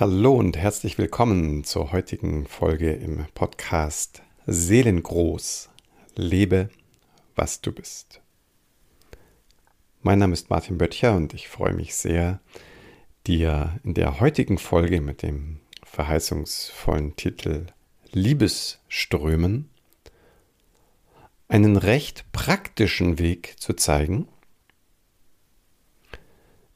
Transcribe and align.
Hallo 0.00 0.36
und 0.36 0.56
herzlich 0.56 0.96
willkommen 0.96 1.64
zur 1.64 1.90
heutigen 1.90 2.46
Folge 2.46 2.92
im 2.92 3.26
Podcast 3.34 4.22
Seelengroß. 4.46 5.70
Lebe, 6.14 6.70
was 7.34 7.62
du 7.62 7.72
bist. 7.72 8.20
Mein 10.02 10.20
Name 10.20 10.34
ist 10.34 10.50
Martin 10.50 10.78
Böttcher 10.78 11.16
und 11.16 11.34
ich 11.34 11.48
freue 11.48 11.72
mich 11.72 11.96
sehr, 11.96 12.38
dir 13.26 13.80
in 13.82 13.94
der 13.94 14.20
heutigen 14.20 14.58
Folge 14.58 15.00
mit 15.00 15.22
dem 15.22 15.58
verheißungsvollen 15.82 17.16
Titel 17.16 17.66
Liebesströmen 18.12 19.68
einen 21.48 21.76
recht 21.76 22.30
praktischen 22.30 23.18
Weg 23.18 23.56
zu 23.58 23.72
zeigen, 23.72 24.28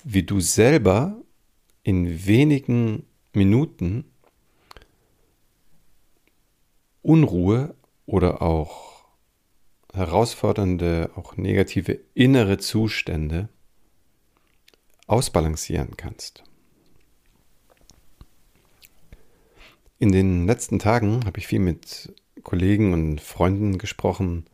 wie 0.03 0.25
du 0.25 0.41
selber 0.41 1.23
in 1.85 2.27
wenigen 2.27 3.07
Minuten 3.35 4.05
Unruhe 7.03 7.75
oder 8.07 8.43
auch 8.43 9.05
herausfordernde, 9.93 11.11
auch 11.17 11.37
negative 11.37 11.99
innere 12.15 12.59
Zustände 12.59 13.49
ausbalancieren 15.07 15.97
kannst. 15.97 16.45
In 19.99 20.11
den 20.11 20.47
letzten 20.47 20.79
Tagen 20.79 21.25
habe 21.27 21.39
ich 21.39 21.47
viel 21.47 21.61
mit 21.61 22.13
Kollegen 22.43 22.93
und 22.93 23.21
Freunden 23.21 23.79
gesprochen, 23.79 24.47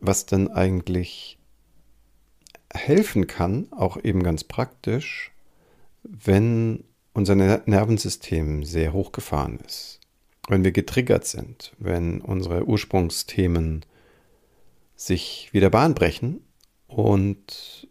was 0.00 0.26
denn 0.26 0.48
eigentlich 0.48 1.38
helfen 2.72 3.26
kann, 3.26 3.68
auch 3.72 4.02
eben 4.02 4.22
ganz 4.22 4.44
praktisch, 4.44 5.32
wenn 6.02 6.84
unser 7.12 7.34
Nervensystem 7.34 8.64
sehr 8.64 8.92
hochgefahren 8.92 9.58
ist, 9.60 10.00
wenn 10.48 10.64
wir 10.64 10.72
getriggert 10.72 11.26
sind, 11.26 11.74
wenn 11.78 12.20
unsere 12.20 12.66
Ursprungsthemen 12.66 13.84
sich 14.96 15.48
wieder 15.52 15.70
Bahn 15.70 15.94
brechen 15.94 16.42
und 16.86 17.88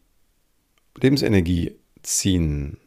Lebensenergie 0.98 1.76
ziehen, 2.04 2.78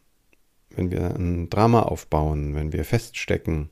wenn 0.71 0.91
wir 0.91 1.15
ein 1.15 1.51
Drama 1.51 1.83
aufbauen, 1.83 2.55
wenn 2.55 2.73
wir 2.73 2.85
feststecken 2.85 3.71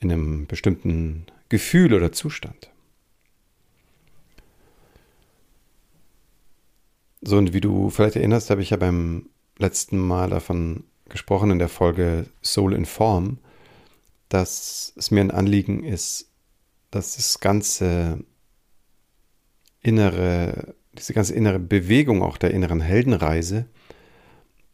in 0.00 0.12
einem 0.12 0.46
bestimmten 0.46 1.26
Gefühl 1.48 1.92
oder 1.94 2.12
Zustand. 2.12 2.70
So, 7.20 7.36
und 7.36 7.52
wie 7.52 7.60
du 7.60 7.90
vielleicht 7.90 8.16
erinnerst, 8.16 8.50
habe 8.50 8.62
ich 8.62 8.70
ja 8.70 8.76
beim 8.76 9.28
letzten 9.58 9.98
Mal 9.98 10.30
davon 10.30 10.84
gesprochen 11.08 11.50
in 11.50 11.58
der 11.58 11.68
Folge 11.68 12.26
Soul 12.42 12.74
in 12.74 12.86
Form, 12.86 13.38
dass 14.28 14.92
es 14.96 15.10
mir 15.10 15.20
ein 15.20 15.30
Anliegen 15.30 15.84
ist, 15.84 16.30
dass 16.90 17.16
das 17.16 17.40
ganze 17.40 18.24
innere, 19.80 20.74
diese 20.92 21.14
ganze 21.14 21.34
innere 21.34 21.58
Bewegung 21.58 22.22
auch 22.22 22.36
der 22.36 22.52
inneren 22.52 22.80
Heldenreise, 22.80 23.66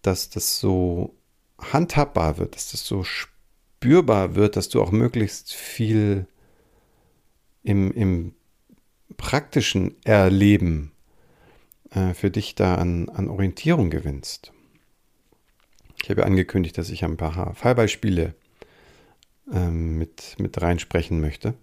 dass 0.02 0.30
das 0.30 0.58
so 0.58 1.14
handhabbar 1.58 2.38
wird, 2.38 2.54
dass 2.54 2.70
das 2.72 2.84
so 2.84 3.04
spürbar 3.04 4.34
wird, 4.34 4.56
dass 4.56 4.68
du 4.68 4.82
auch 4.82 4.90
möglichst 4.90 5.54
viel 5.54 6.26
im, 7.62 7.92
im 7.92 8.34
praktischen 9.16 9.94
Erleben 10.04 10.92
äh, 11.90 12.14
für 12.14 12.30
dich 12.30 12.54
da 12.54 12.76
an, 12.76 13.08
an 13.08 13.28
Orientierung 13.28 13.90
gewinnst. 13.90 14.52
Ich 16.04 16.10
habe 16.10 16.26
angekündigt, 16.26 16.76
dass 16.76 16.90
ich 16.90 17.02
ein 17.02 17.16
paar 17.16 17.54
Fallbeispiele 17.54 18.34
ähm, 19.50 19.96
mit, 19.96 20.36
mit 20.38 20.60
reinsprechen 20.60 21.18
möchte. 21.18 21.54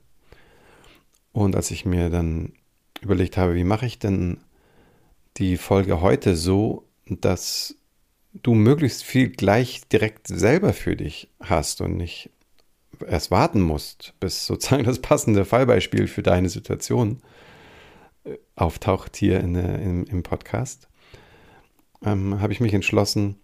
Und 1.31 1.56
als 1.56 1.70
ich 1.70 1.86
mir 1.86 2.09
dann 2.09 2.53
überlegt 3.01 3.38
habe, 3.38 3.53
wie 3.53 3.63
mache 3.63 3.85
ich 3.85 4.00
denn 4.00 4.40
die 5.38 5.57
Folge 5.57 6.01
heute 6.01 6.35
so, 6.35 6.88
dass 7.06 7.75
du 8.34 8.56
möglichst 8.56 9.03
viel 9.03 9.30
gleich 9.30 9.88
direkt 9.90 10.25
selber 10.28 10.74
für 10.74 10.96
dich 10.96 11.30
hast 11.40 11.80
und 11.80 11.96
nicht 11.96 12.31
erst 13.06 13.30
warten 13.30 13.62
musst, 13.62 14.16
bis 14.19 14.47
sozusagen 14.47 14.85
das 14.85 15.03
passende 15.03 15.46
Fallbeispiel 15.46 16.07
für 16.07 16.24
deine 16.24 16.50
Situation 16.50 17.22
äh, 18.24 18.38
auftaucht 18.56 19.18
hier 19.18 19.40
in, 19.40 19.53
in, 19.53 20.03
im 20.07 20.24
Podcast, 20.24 20.88
ähm, 22.03 22.41
habe 22.41 22.53
ich 22.53 22.59
mich 22.59 22.74
entschlossen, 22.74 23.35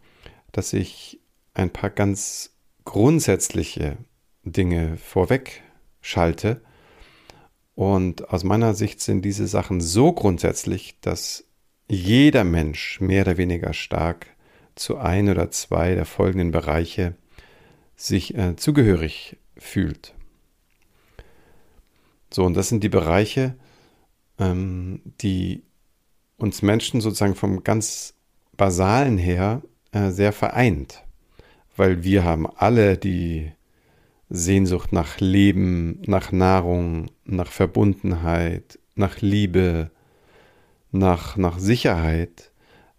dass 0.52 0.74
ich 0.74 1.19
ein 1.53 1.72
paar 1.72 1.90
ganz 1.90 2.56
grundsätzliche 2.85 3.97
Dinge 4.44 4.97
vorweg 4.97 5.62
schalte. 6.02 6.62
Und 7.75 8.30
aus 8.30 8.44
meiner 8.44 8.74
Sicht 8.74 9.02
sind 9.02 9.24
diese 9.24 9.47
Sachen 9.47 9.81
so 9.81 10.13
grundsätzlich, 10.13 11.00
dass 11.02 11.46
jeder 11.90 12.44
Mensch 12.44 13.00
mehr 13.00 13.24
oder 13.24 13.38
weniger 13.38 13.74
stark 13.74 14.28
zu 14.75 14.97
ein 14.97 15.30
oder 15.30 15.52
zwei 15.52 15.96
der 15.96 16.06
folgenden 16.06 16.52
Bereiche 16.52 17.16
sich 17.96 18.36
äh, 18.36 18.56
zugehörig 18.56 19.38
fühlt. 19.57 20.13
So, 22.31 22.46
und 22.46 22.53
das 22.53 22.69
sind 22.69 22.84
die 22.84 22.90
Bereiche, 22.90 23.56
ähm, 24.38 25.02
die 25.22 25.63
uns 26.38 26.62
Menschen 26.62 27.02
sozusagen 27.02 27.36
vom 27.36 27.63
ganz 27.63 28.13
Basalen 28.56 29.18
her 29.18 29.62
äh, 29.92 30.12
sehr 30.12 30.34
vereint, 30.34 31.03
weil 31.75 32.03
wir 32.03 32.24
haben 32.24 32.48
alle 32.48 32.98
die 32.98 33.52
Sehnsucht 34.30 34.92
nach 34.92 35.20
Leben, 35.20 36.02
nach 36.06 36.31
Nahrung, 36.31 37.12
nach 37.25 37.52
Verbundenheit, 37.52 38.80
nach 38.96 39.22
Liebe, 39.22 39.92
nach, 40.92 41.38
nach 41.38 41.59
Sicherheit, 41.59 42.52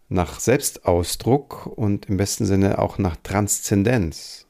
nach 0.09 0.41
Selbstausdruck 0.41 1.67
und 1.67 2.07
im 2.07 2.17
besten 2.17 2.47
Sinne 2.47 2.79
auch 2.79 2.99
nach 2.99 3.17
Transzendenz. 3.17 4.47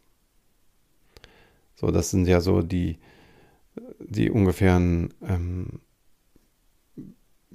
So, 1.74 1.90
das 1.90 2.10
sind 2.10 2.26
ja 2.26 2.40
so 2.40 2.62
die, 2.62 2.98
die 4.00 4.30
ungefähren 4.30 5.14
ähm, 5.22 5.80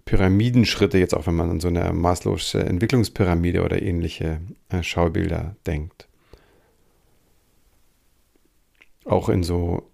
Pyramidenschritte, 0.06 0.97
jetzt 0.97 1.14
auch 1.14 1.28
wenn 1.28 1.36
man 1.36 1.50
an 1.50 1.59
so 1.59 1.69
eine 1.69 1.94
maßlose 1.94 2.64
Entwicklungspyramide 2.64 3.64
oder 3.64 3.81
ähnliche 3.81 4.41
äh, 4.69 4.84
Schaubilder 4.84 5.56
denkt. 5.66 6.08
Auch 9.06 9.30
in 9.30 9.44
so 9.44 9.90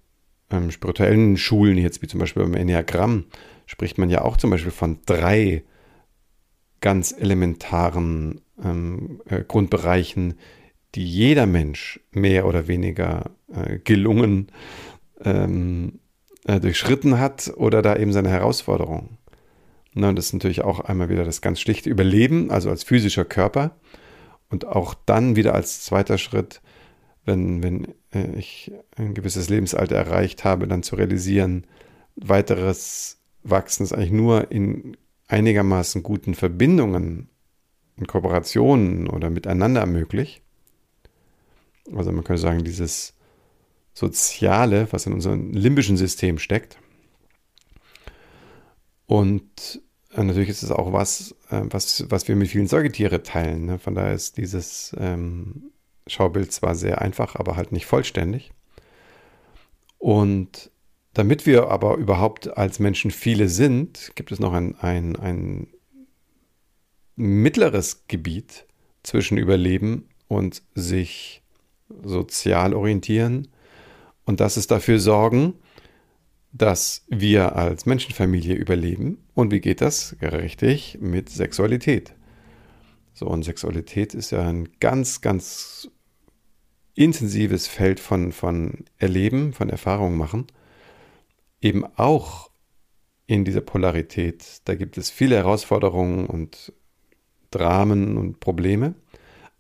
ähm, 0.50 0.72
spirituellen 0.72 1.38
Schulen, 1.38 1.78
jetzt 1.78 2.02
wie 2.02 2.08
zum 2.08 2.20
Beispiel 2.20 2.44
beim 2.44 2.56
Enneagramm, 2.56 3.25
spricht 3.66 3.97
man 3.97 4.09
ja 4.09 4.24
auch 4.24 4.38
zum 4.38 4.50
Beispiel 4.50 4.72
von 4.72 5.00
drei 5.06 5.64
ganz 6.81 7.12
elementaren 7.12 8.41
ähm, 8.64 9.22
äh, 9.26 9.44
Grundbereichen, 9.44 10.36
die 10.96 11.06
jeder 11.06 11.46
Mensch 11.46 12.00
mehr 12.12 12.47
oder 12.47 12.68
weniger 12.68 13.31
äh, 13.53 13.78
gelungen 13.80 14.52
ähm, 15.24 16.00
äh, 16.46 16.59
durchschritten 16.59 17.20
hat 17.20 17.53
oder 17.58 17.81
da 17.81 17.96
eben 17.96 18.12
seine 18.12 18.30
Herausforderungen. 18.30 19.19
Ne, 20.00 20.14
das 20.14 20.28
ist 20.28 20.34
natürlich 20.34 20.62
auch 20.64 20.80
einmal 20.80 21.10
wieder 21.10 21.26
das 21.26 21.42
ganz 21.42 21.60
schlichte 21.60 21.90
Überleben, 21.90 22.52
also 22.52 22.70
als 22.70 22.86
physischer 22.86 23.26
Körper. 23.26 23.76
Und 24.50 24.66
auch 24.66 24.94
dann 24.94 25.36
wieder 25.36 25.54
als 25.54 25.84
zweiter 25.84 26.18
Schritt, 26.18 26.62
wenn, 27.26 27.62
wenn 27.62 27.94
äh, 28.14 28.32
ich 28.38 28.72
ein 28.96 29.14
gewisses 29.14 29.50
Lebensalter 29.50 29.98
erreicht 29.98 30.46
habe, 30.46 30.68
dann 30.68 30.84
zu 30.84 30.96
realisieren, 30.96 31.68
weiteres 32.16 33.18
Wachsen 33.44 33.84
ist 33.84 33.92
eigentlich 33.92 34.12
nur 34.12 34.52
in 34.52 34.96
einigermaßen 35.28 36.02
guten 36.02 36.34
Verbindungen, 36.34 37.28
in 37.98 38.08
Kooperationen 38.08 39.08
oder 39.09 39.30
miteinander 39.30 39.86
möglich. 39.86 40.42
Also 41.94 42.14
man 42.14 42.23
könnte 42.23 42.41
sagen, 42.41 42.64
dieses 42.64 43.16
Soziale, 43.94 44.88
was 44.91 45.06
in 45.06 45.14
unserem 45.14 45.52
limbischen 45.52 45.97
System 45.97 46.40
steckt, 46.40 46.78
und 49.09 49.82
natürlich 50.16 50.50
ist 50.50 50.64
es 50.64 50.72
auch 50.72 50.91
was, 50.94 51.35
äh, 51.50 51.61
was, 51.66 52.06
was 52.09 52.28
wir 52.28 52.35
mit 52.35 52.50
vielen 52.50 52.67
Säugetieren 52.67 53.23
teilen. 53.23 53.66
Ne? 53.66 53.79
Von 53.79 53.96
daher 53.96 54.14
ist 54.14 54.38
dieses 54.38 54.96
ähm, 54.97 55.72
Schaubild 56.08 56.52
zwar 56.52 56.76
sehr 56.76 57.02
einfach, 57.02 57.35
aber 57.35 57.56
halt 57.56 57.72
nicht 57.72 57.85
vollständig. 57.85 58.52
Und 59.97 60.72
damit 61.14 61.46
wir 61.46 61.70
aber 61.70 61.97
überhaupt 61.97 62.58
als 62.58 62.79
Menschen 62.79 63.11
viele 63.11 63.50
sind, 63.50 64.11
gibt 64.16 64.32
es 64.32 64.40
noch 64.40 64.53
ein, 64.53 64.76
ein, 64.79 65.16
ein 65.17 65.67
mittleres 67.16 68.06
Gebiet 68.08 68.66
zwischen 69.03 69.38
Überleben 69.38 70.08
und 70.28 70.61
sich 70.76 71.41
sozial 72.03 72.73
orientieren. 72.73 73.50
Und 74.26 74.40
das 74.40 74.58
ist 74.58 74.72
dafür 74.72 75.00
sorgen, 75.00 75.56
dass 76.51 77.05
wir 77.07 77.55
als 77.55 77.85
Menschenfamilie 77.85 78.55
überleben. 78.55 79.19
Und 79.34 79.51
wie 79.51 79.61
geht 79.61 79.81
das? 79.81 80.16
Richtig 80.22 80.97
mit 80.99 81.29
Sexualität. 81.29 82.13
So, 83.13 83.28
und 83.28 83.43
Sexualität 83.43 84.13
ist 84.13 84.31
ja 84.31 84.47
ein 84.47 84.69
ganz, 84.79 85.22
ganz 85.22 85.90
intensives 86.96 87.67
Feld 87.67 87.99
von, 87.99 88.31
von 88.31 88.85
Erleben, 88.97 89.53
von 89.53 89.69
Erfahrungen 89.69 90.17
machen, 90.17 90.47
eben 91.61 91.85
auch 91.97 92.49
in 93.25 93.46
dieser 93.46 93.61
Polarität. 93.61 94.61
Da 94.66 94.75
gibt 94.75 94.97
es 94.97 95.09
viele 95.09 95.35
Herausforderungen 95.35 96.25
und 96.25 96.73
Dramen 97.51 98.17
und 98.17 98.40
Probleme, 98.40 98.96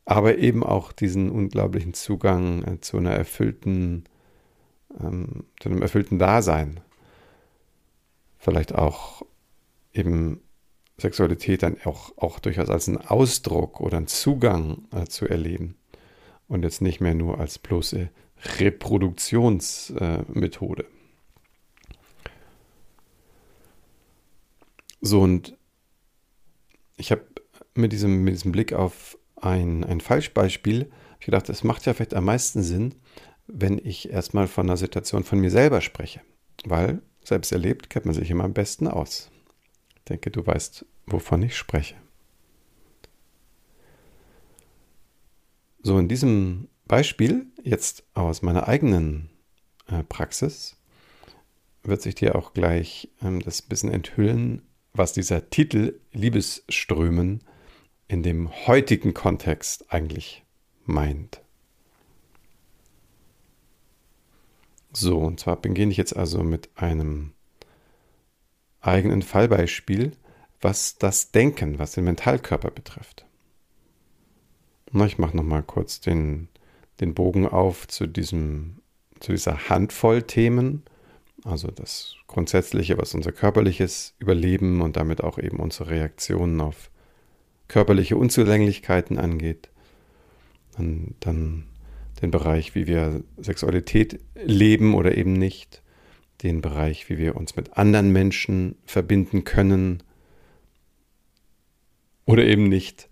aber 0.05 0.37
eben 0.37 0.63
auch 0.63 0.91
diesen 0.91 1.29
unglaublichen 1.29 1.93
Zugang 1.93 2.63
äh, 2.63 2.79
zu 2.81 2.97
einer 2.97 3.11
erfüllten, 3.11 4.05
ähm, 4.99 5.45
zu 5.59 5.69
einem 5.69 5.81
erfüllten 5.81 6.19
Dasein. 6.19 6.81
Vielleicht 8.37 8.73
auch 8.73 9.23
eben 9.93 10.41
Sexualität 10.97 11.63
dann 11.63 11.77
auch, 11.85 12.15
auch 12.17 12.39
durchaus 12.39 12.69
als 12.69 12.87
einen 12.87 12.97
Ausdruck 12.97 13.81
oder 13.81 13.97
einen 13.97 14.07
Zugang 14.07 14.87
äh, 14.91 15.05
zu 15.05 15.27
erleben 15.27 15.75
und 16.47 16.63
jetzt 16.63 16.81
nicht 16.81 17.01
mehr 17.01 17.15
nur 17.15 17.39
als 17.39 17.59
bloße 17.59 18.09
Reproduktionsmethode. 18.59 20.83
Äh, 20.83 20.87
so, 25.01 25.21
und 25.21 25.57
ich 26.97 27.11
habe 27.11 27.25
mit 27.75 27.93
diesem, 27.93 28.23
mit 28.23 28.33
diesem 28.33 28.51
Blick 28.51 28.73
auf 28.73 29.17
ein, 29.37 29.85
ein 29.85 30.01
Falschbeispiel 30.01 30.91
gedacht, 31.19 31.49
es 31.49 31.63
macht 31.63 31.85
ja 31.85 31.93
vielleicht 31.93 32.13
am 32.13 32.25
meisten 32.25 32.63
Sinn, 32.63 32.95
wenn 33.51 33.77
ich 33.77 34.09
erstmal 34.11 34.47
von 34.47 34.67
einer 34.67 34.77
Situation 34.77 35.23
von 35.23 35.39
mir 35.39 35.51
selber 35.51 35.81
spreche. 35.81 36.21
Weil 36.65 37.01
selbst 37.23 37.51
erlebt 37.51 37.89
kennt 37.89 38.05
man 38.05 38.15
sich 38.15 38.29
immer 38.29 38.43
am 38.43 38.53
besten 38.53 38.87
aus. 38.87 39.31
Ich 39.97 40.03
denke, 40.05 40.31
du 40.31 40.45
weißt, 40.45 40.85
wovon 41.05 41.43
ich 41.43 41.57
spreche. 41.57 41.95
So, 45.81 45.97
in 45.97 46.07
diesem 46.07 46.67
Beispiel, 46.85 47.47
jetzt 47.63 48.03
aus 48.13 48.41
meiner 48.41 48.67
eigenen 48.67 49.29
äh, 49.87 50.03
Praxis, 50.03 50.75
wird 51.83 52.01
sich 52.01 52.15
dir 52.15 52.35
auch 52.35 52.53
gleich 52.53 53.09
ähm, 53.21 53.39
das 53.39 53.61
bisschen 53.61 53.91
enthüllen, 53.91 54.63
was 54.93 55.13
dieser 55.13 55.49
Titel 55.49 55.99
Liebesströmen 56.11 57.43
in 58.07 58.23
dem 58.23 58.49
heutigen 58.67 59.13
Kontext 59.13 59.91
eigentlich 59.93 60.43
meint. 60.85 61.41
So, 64.91 65.19
und 65.19 65.39
zwar 65.39 65.55
beginne 65.57 65.91
ich 65.91 65.97
jetzt 65.97 66.15
also 66.15 66.43
mit 66.43 66.69
einem 66.75 67.33
eigenen 68.81 69.21
Fallbeispiel, 69.21 70.13
was 70.61 70.97
das 70.97 71.31
Denken, 71.31 71.79
was 71.79 71.93
den 71.93 72.05
Mentalkörper 72.05 72.71
betrifft. 72.71 73.25
Na, 74.91 75.05
ich 75.05 75.17
mache 75.17 75.37
nochmal 75.37 75.63
kurz 75.63 76.01
den, 76.01 76.47
den 76.99 77.13
Bogen 77.13 77.47
auf 77.47 77.87
zu, 77.87 78.07
diesem, 78.07 78.79
zu 79.19 79.31
dieser 79.31 79.69
Handvoll 79.69 80.23
Themen, 80.23 80.83
also 81.43 81.69
das 81.69 82.15
Grundsätzliche, 82.27 82.97
was 82.97 83.13
unser 83.13 83.31
körperliches 83.31 84.15
Überleben 84.19 84.81
und 84.81 84.97
damit 84.97 85.23
auch 85.23 85.37
eben 85.37 85.57
unsere 85.57 85.91
Reaktionen 85.91 86.59
auf 86.59 86.89
körperliche 87.67 88.17
Unzulänglichkeiten 88.17 89.17
angeht. 89.17 89.69
Dann, 90.75 91.15
dann 91.19 91.68
den 92.21 92.31
Bereich, 92.31 92.75
wie 92.75 92.87
wir 92.87 93.23
Sexualität 93.37 94.19
leben 94.35 94.95
oder 94.95 95.17
eben 95.17 95.33
nicht. 95.33 95.81
Den 96.43 96.61
Bereich, 96.61 97.09
wie 97.09 97.17
wir 97.17 97.35
uns 97.35 97.55
mit 97.55 97.77
anderen 97.77 98.11
Menschen 98.11 98.75
verbinden 98.85 99.43
können 99.43 100.03
oder 102.25 102.45
eben 102.45 102.69
nicht. 102.69 103.09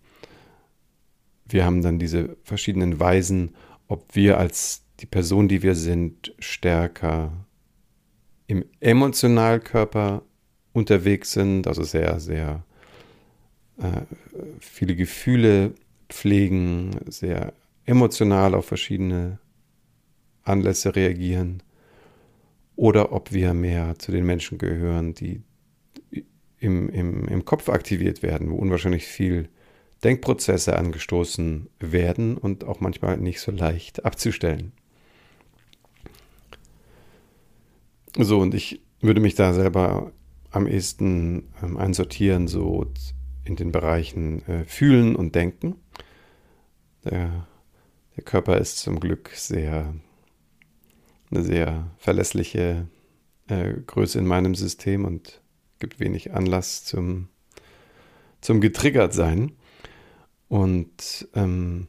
Wir 1.45 1.65
haben 1.65 1.81
dann 1.81 1.99
diese 1.99 2.37
verschiedenen 2.43 2.99
Weisen, 2.99 3.55
ob 3.87 4.15
wir 4.15 4.37
als 4.37 4.83
die 4.99 5.05
Person, 5.05 5.47
die 5.47 5.63
wir 5.63 5.75
sind, 5.75 6.33
stärker 6.39 7.31
im 8.47 8.65
Emotionalkörper 8.79 10.23
unterwegs 10.73 11.31
sind, 11.33 11.67
also 11.67 11.83
sehr, 11.83 12.19
sehr 12.19 12.63
äh, 13.77 14.01
viele 14.59 14.95
Gefühle 14.95 15.73
pflegen, 16.09 16.91
sehr 17.07 17.53
emotional 17.87 18.53
auf 18.53 18.65
verschiedene 18.65 19.39
Anlässe 20.43 20.95
reagieren, 20.95 21.63
oder 22.75 23.11
ob 23.11 23.33
wir 23.33 23.55
mehr 23.55 23.97
zu 23.97 24.11
den 24.11 24.25
Menschen 24.25 24.59
gehören, 24.59 25.15
die 25.15 25.41
im, 26.59 26.89
im, 26.89 27.27
im 27.27 27.43
Kopf 27.43 27.69
aktiviert 27.69 28.21
werden, 28.21 28.51
wo 28.51 28.55
unwahrscheinlich 28.55 29.07
viel 29.07 29.49
Denkprozesse 30.03 30.77
angestoßen 30.77 31.69
werden 31.79 32.37
und 32.37 32.63
auch 32.65 32.79
manchmal 32.79 33.17
nicht 33.17 33.41
so 33.41 33.51
leicht 33.51 34.05
abzustellen. 34.05 34.73
So, 38.15 38.39
und 38.39 38.53
ich 38.53 38.81
würde 39.01 39.21
mich 39.21 39.33
da 39.33 39.53
selber 39.53 40.11
am 40.51 40.67
ehesten 40.67 41.49
ähm, 41.63 41.77
einsortieren, 41.77 42.47
so 42.47 42.85
in 43.43 43.55
den 43.55 43.71
Bereichen 43.71 44.47
äh, 44.47 44.65
Fühlen 44.65 45.15
und 45.15 45.33
Denken. 45.33 45.77
Der, 47.05 47.47
der 48.17 48.23
Körper 48.23 48.57
ist 48.57 48.79
zum 48.79 48.99
Glück 48.99 49.29
sehr, 49.35 49.93
eine 51.31 51.43
sehr 51.43 51.91
verlässliche 51.97 52.87
äh, 53.47 53.73
Größe 53.85 54.19
in 54.19 54.25
meinem 54.25 54.55
System 54.55 55.05
und 55.05 55.41
gibt 55.79 55.99
wenig 55.99 56.33
Anlass 56.33 56.83
zum, 56.83 57.29
zum 58.41 58.59
getriggert 58.59 59.13
sein. 59.13 59.53
Und 60.49 61.27
ähm, 61.35 61.87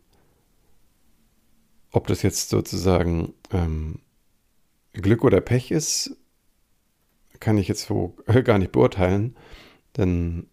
ob 1.92 2.06
das 2.06 2.22
jetzt 2.22 2.50
sozusagen 2.50 3.32
ähm, 3.50 4.00
Glück 4.92 5.24
oder 5.24 5.40
Pech 5.40 5.70
ist, 5.70 6.16
kann 7.40 7.56
ich 7.56 7.68
jetzt 7.68 7.86
so 7.86 8.16
gar 8.44 8.58
nicht 8.58 8.72
beurteilen. 8.72 9.34
Denn 9.96 10.48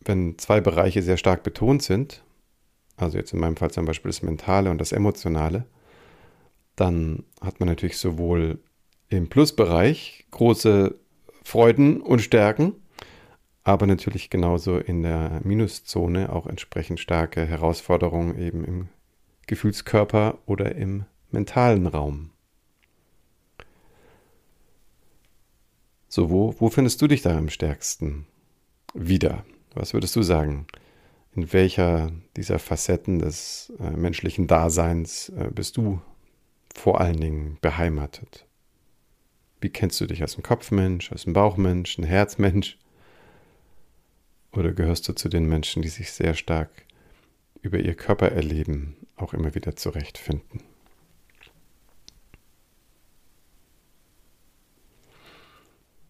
wenn 0.00 0.38
zwei 0.38 0.62
Bereiche 0.62 1.02
sehr 1.02 1.18
stark 1.18 1.42
betont 1.42 1.82
sind, 1.82 2.22
also 2.98 3.16
jetzt 3.16 3.32
in 3.32 3.40
meinem 3.40 3.56
Fall 3.56 3.70
zum 3.70 3.84
Beispiel 3.84 4.10
das 4.10 4.22
Mentale 4.22 4.70
und 4.70 4.78
das 4.78 4.92
Emotionale, 4.92 5.64
dann 6.76 7.24
hat 7.40 7.60
man 7.60 7.68
natürlich 7.68 7.96
sowohl 7.98 8.58
im 9.08 9.28
Plusbereich 9.28 10.26
große 10.30 10.98
Freuden 11.42 12.00
und 12.00 12.20
Stärken, 12.20 12.74
aber 13.64 13.86
natürlich 13.86 14.30
genauso 14.30 14.78
in 14.78 15.02
der 15.02 15.40
Minuszone 15.44 16.32
auch 16.32 16.46
entsprechend 16.46 17.00
starke 17.00 17.46
Herausforderungen 17.46 18.38
eben 18.38 18.64
im 18.64 18.88
Gefühlskörper 19.46 20.38
oder 20.46 20.74
im 20.74 21.04
mentalen 21.30 21.86
Raum. 21.86 22.30
So, 26.08 26.30
wo, 26.30 26.54
wo 26.58 26.70
findest 26.70 27.00
du 27.02 27.06
dich 27.06 27.22
da 27.22 27.36
am 27.36 27.48
stärksten 27.48 28.26
wieder? 28.94 29.44
Was 29.74 29.92
würdest 29.92 30.16
du 30.16 30.22
sagen? 30.22 30.66
In 31.34 31.52
welcher 31.52 32.10
dieser 32.36 32.58
Facetten 32.58 33.18
des 33.18 33.72
äh, 33.78 33.90
menschlichen 33.90 34.46
Daseins 34.46 35.28
äh, 35.30 35.50
bist 35.52 35.76
du 35.76 36.00
vor 36.74 37.00
allen 37.00 37.20
Dingen 37.20 37.58
beheimatet? 37.60 38.46
Wie 39.60 39.70
kennst 39.70 40.00
du 40.00 40.06
dich 40.06 40.22
als 40.22 40.36
ein 40.36 40.42
Kopfmensch, 40.42 41.10
als 41.12 41.26
ein 41.26 41.32
Bauchmensch, 41.32 41.98
ein 41.98 42.04
Herzmensch? 42.04 42.78
Oder 44.52 44.72
gehörst 44.72 45.08
du 45.08 45.12
zu 45.12 45.28
den 45.28 45.48
Menschen, 45.48 45.82
die 45.82 45.88
sich 45.88 46.12
sehr 46.12 46.34
stark 46.34 46.70
über 47.60 47.78
ihr 47.78 47.94
Körpererleben 47.94 48.96
auch 49.16 49.34
immer 49.34 49.54
wieder 49.54 49.76
zurechtfinden? 49.76 50.62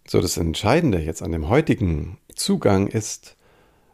So, 0.06 0.22
das 0.22 0.38
Entscheidende 0.38 1.00
jetzt 1.00 1.22
an 1.22 1.32
dem 1.32 1.50
heutigen 1.50 2.18
Zugang 2.34 2.86
ist, 2.86 3.36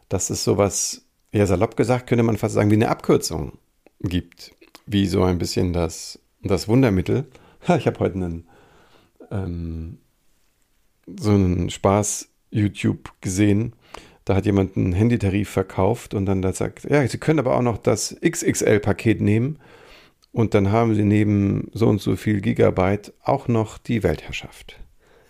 dass 0.07 0.29
es 0.29 0.45
sowas, 0.45 1.04
eher 1.35 1.47
salopp 1.47 1.75
gesagt, 1.75 2.07
könnte 2.07 2.23
man 2.23 2.37
fast 2.37 2.55
sagen, 2.55 2.71
wie 2.71 2.75
eine 2.75 2.89
Abkürzung 2.89 3.57
gibt. 3.99 4.55
Wie 4.85 5.05
so 5.05 5.23
ein 5.23 5.37
bisschen 5.37 5.73
das, 5.73 6.19
das 6.41 6.67
Wundermittel. 6.67 7.27
Ich 7.77 7.87
habe 7.87 7.99
heute 7.99 8.15
einen 8.15 8.47
ähm, 9.31 9.97
so 11.07 11.31
einen 11.31 11.69
Spaß 11.69 12.29
YouTube 12.51 13.11
gesehen. 13.21 13.73
Da 14.23 14.35
hat 14.35 14.45
jemand 14.45 14.77
einen 14.77 14.93
Handytarif 14.93 15.49
verkauft 15.49 16.13
und 16.13 16.25
dann 16.25 16.41
da 16.41 16.53
sagt, 16.53 16.83
ja, 16.89 17.07
Sie 17.07 17.17
können 17.17 17.39
aber 17.39 17.55
auch 17.55 17.61
noch 17.61 17.77
das 17.77 18.15
XXL-Paket 18.25 19.21
nehmen 19.21 19.59
und 20.31 20.53
dann 20.53 20.71
haben 20.71 20.95
Sie 20.95 21.03
neben 21.03 21.69
so 21.73 21.87
und 21.87 22.01
so 22.01 22.15
viel 22.15 22.41
Gigabyte 22.41 23.13
auch 23.23 23.47
noch 23.47 23.77
die 23.77 24.03
Weltherrschaft. 24.03 24.79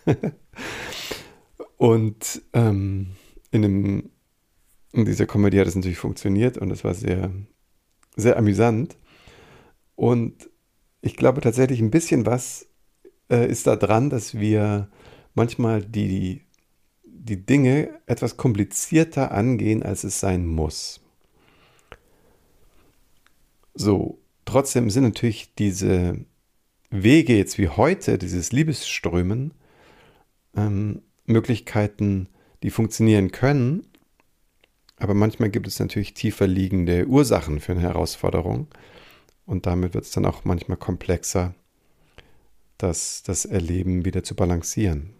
und 1.76 2.42
ähm, 2.54 3.08
in, 3.50 3.64
einem, 3.64 4.10
in 4.96 5.04
dieser 5.04 5.26
Komödie 5.26 5.60
hat 5.60 5.66
es 5.66 5.76
natürlich 5.76 5.98
funktioniert 5.98 6.58
und 6.58 6.70
es 6.70 6.84
war 6.84 6.94
sehr, 6.94 7.30
sehr 8.16 8.36
amüsant. 8.36 8.96
Und 9.94 10.50
ich 11.00 11.16
glaube 11.16 11.40
tatsächlich 11.40 11.80
ein 11.80 11.90
bisschen 11.90 12.26
was 12.26 12.66
äh, 13.30 13.48
ist 13.48 13.66
da 13.66 13.76
dran, 13.76 14.10
dass 14.10 14.38
wir 14.38 14.88
manchmal 15.34 15.82
die, 15.82 16.42
die 17.04 17.44
Dinge 17.44 17.90
etwas 18.06 18.36
komplizierter 18.36 19.32
angehen, 19.32 19.82
als 19.82 20.04
es 20.04 20.20
sein 20.20 20.46
muss. 20.46 21.00
So, 23.74 24.18
trotzdem 24.44 24.88
sind 24.90 25.04
natürlich 25.04 25.54
diese 25.54 26.24
Wege 26.90 27.36
jetzt 27.36 27.58
wie 27.58 27.68
heute, 27.68 28.16
dieses 28.16 28.52
Liebesströmen, 28.52 29.52
ähm, 30.56 31.02
Möglichkeiten, 31.26 32.28
die 32.62 32.70
funktionieren 32.70 33.32
können. 33.32 33.86
Aber 34.98 35.14
manchmal 35.14 35.50
gibt 35.50 35.66
es 35.66 35.78
natürlich 35.78 36.14
tiefer 36.14 36.46
liegende 36.46 37.06
Ursachen 37.06 37.60
für 37.60 37.72
eine 37.72 37.82
Herausforderung. 37.82 38.68
Und 39.44 39.66
damit 39.66 39.94
wird 39.94 40.04
es 40.04 40.10
dann 40.10 40.26
auch 40.26 40.44
manchmal 40.44 40.78
komplexer, 40.78 41.54
das, 42.78 43.22
das 43.22 43.44
Erleben 43.44 44.04
wieder 44.04 44.22
zu 44.22 44.34
balancieren. 44.34 45.14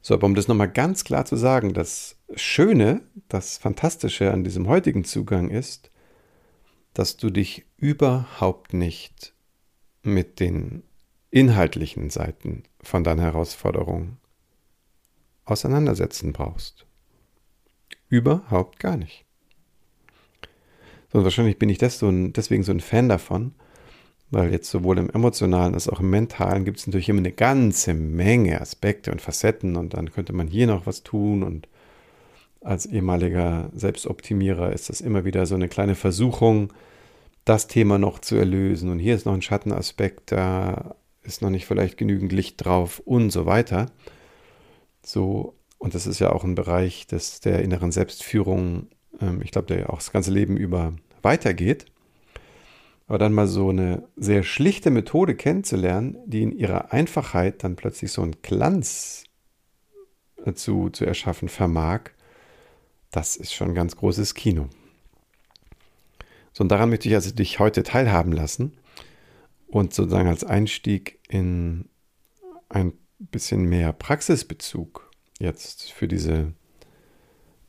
So, 0.00 0.14
aber 0.14 0.26
um 0.26 0.34
das 0.34 0.48
nochmal 0.48 0.70
ganz 0.70 1.04
klar 1.04 1.24
zu 1.24 1.36
sagen, 1.36 1.74
das 1.74 2.16
Schöne, 2.34 3.02
das 3.28 3.58
Fantastische 3.58 4.32
an 4.32 4.42
diesem 4.42 4.66
heutigen 4.66 5.04
Zugang 5.04 5.48
ist, 5.48 5.90
dass 6.92 7.16
du 7.16 7.30
dich 7.30 7.66
überhaupt 7.76 8.74
nicht 8.74 9.32
mit 10.02 10.40
den 10.40 10.82
inhaltlichen 11.30 12.10
Seiten 12.10 12.64
von 12.82 13.04
deiner 13.04 13.22
Herausforderung 13.22 14.18
auseinandersetzen 15.44 16.32
brauchst. 16.32 16.86
Überhaupt 18.12 18.78
gar 18.78 18.98
nicht. 18.98 19.24
Und 21.14 21.24
wahrscheinlich 21.24 21.58
bin 21.58 21.70
ich 21.70 21.78
deswegen 21.78 22.62
so 22.62 22.70
ein 22.70 22.80
Fan 22.80 23.08
davon, 23.08 23.54
weil 24.30 24.52
jetzt 24.52 24.70
sowohl 24.70 24.98
im 24.98 25.08
emotionalen 25.08 25.72
als 25.72 25.88
auch 25.88 26.00
im 26.00 26.10
mentalen 26.10 26.66
gibt 26.66 26.78
es 26.78 26.86
natürlich 26.86 27.08
immer 27.08 27.20
eine 27.20 27.32
ganze 27.32 27.94
Menge 27.94 28.60
Aspekte 28.60 29.12
und 29.12 29.22
Facetten 29.22 29.76
und 29.76 29.94
dann 29.94 30.12
könnte 30.12 30.34
man 30.34 30.46
hier 30.46 30.66
noch 30.66 30.84
was 30.84 31.02
tun 31.04 31.42
und 31.42 31.68
als 32.60 32.84
ehemaliger 32.84 33.70
Selbstoptimierer 33.74 34.74
ist 34.74 34.90
das 34.90 35.00
immer 35.00 35.24
wieder 35.24 35.46
so 35.46 35.54
eine 35.54 35.68
kleine 35.68 35.94
Versuchung, 35.94 36.70
das 37.46 37.66
Thema 37.66 37.96
noch 37.96 38.18
zu 38.18 38.36
erlösen 38.36 38.90
und 38.90 38.98
hier 38.98 39.14
ist 39.14 39.24
noch 39.24 39.32
ein 39.32 39.40
Schattenaspekt, 39.40 40.32
da 40.32 40.96
ist 41.22 41.40
noch 41.40 41.48
nicht 41.48 41.64
vielleicht 41.64 41.96
genügend 41.96 42.30
Licht 42.30 42.62
drauf 42.62 43.00
und 43.06 43.30
so 43.30 43.46
weiter. 43.46 43.86
So, 45.02 45.54
und 45.82 45.96
das 45.96 46.06
ist 46.06 46.20
ja 46.20 46.30
auch 46.30 46.44
ein 46.44 46.54
Bereich 46.54 47.08
des, 47.08 47.40
der 47.40 47.60
inneren 47.60 47.90
Selbstführung, 47.90 48.86
ähm, 49.20 49.42
ich 49.42 49.50
glaube, 49.50 49.66
der 49.66 49.90
auch 49.90 49.98
das 49.98 50.12
ganze 50.12 50.30
Leben 50.30 50.56
über 50.56 50.94
weitergeht. 51.22 51.86
Aber 53.08 53.18
dann 53.18 53.32
mal 53.32 53.48
so 53.48 53.70
eine 53.70 54.04
sehr 54.14 54.44
schlichte 54.44 54.92
Methode 54.92 55.34
kennenzulernen, 55.34 56.18
die 56.24 56.44
in 56.44 56.52
ihrer 56.52 56.92
Einfachheit 56.92 57.64
dann 57.64 57.74
plötzlich 57.74 58.12
so 58.12 58.22
einen 58.22 58.36
Glanz 58.42 59.24
zu, 60.54 60.88
zu 60.90 61.04
erschaffen 61.04 61.48
vermag, 61.48 62.10
das 63.10 63.34
ist 63.34 63.52
schon 63.52 63.70
ein 63.70 63.74
ganz 63.74 63.96
großes 63.96 64.34
Kino. 64.34 64.68
So, 66.52 66.62
und 66.62 66.68
daran 66.68 66.90
möchte 66.90 67.08
ich 67.08 67.16
also 67.16 67.34
dich 67.34 67.58
heute 67.58 67.82
teilhaben 67.82 68.30
lassen 68.30 68.78
und 69.66 69.94
sozusagen 69.94 70.28
als 70.28 70.44
Einstieg 70.44 71.18
in 71.28 71.88
ein 72.68 72.92
bisschen 73.18 73.64
mehr 73.64 73.92
Praxisbezug 73.92 75.11
jetzt 75.42 75.92
für 75.92 76.08
diese, 76.08 76.52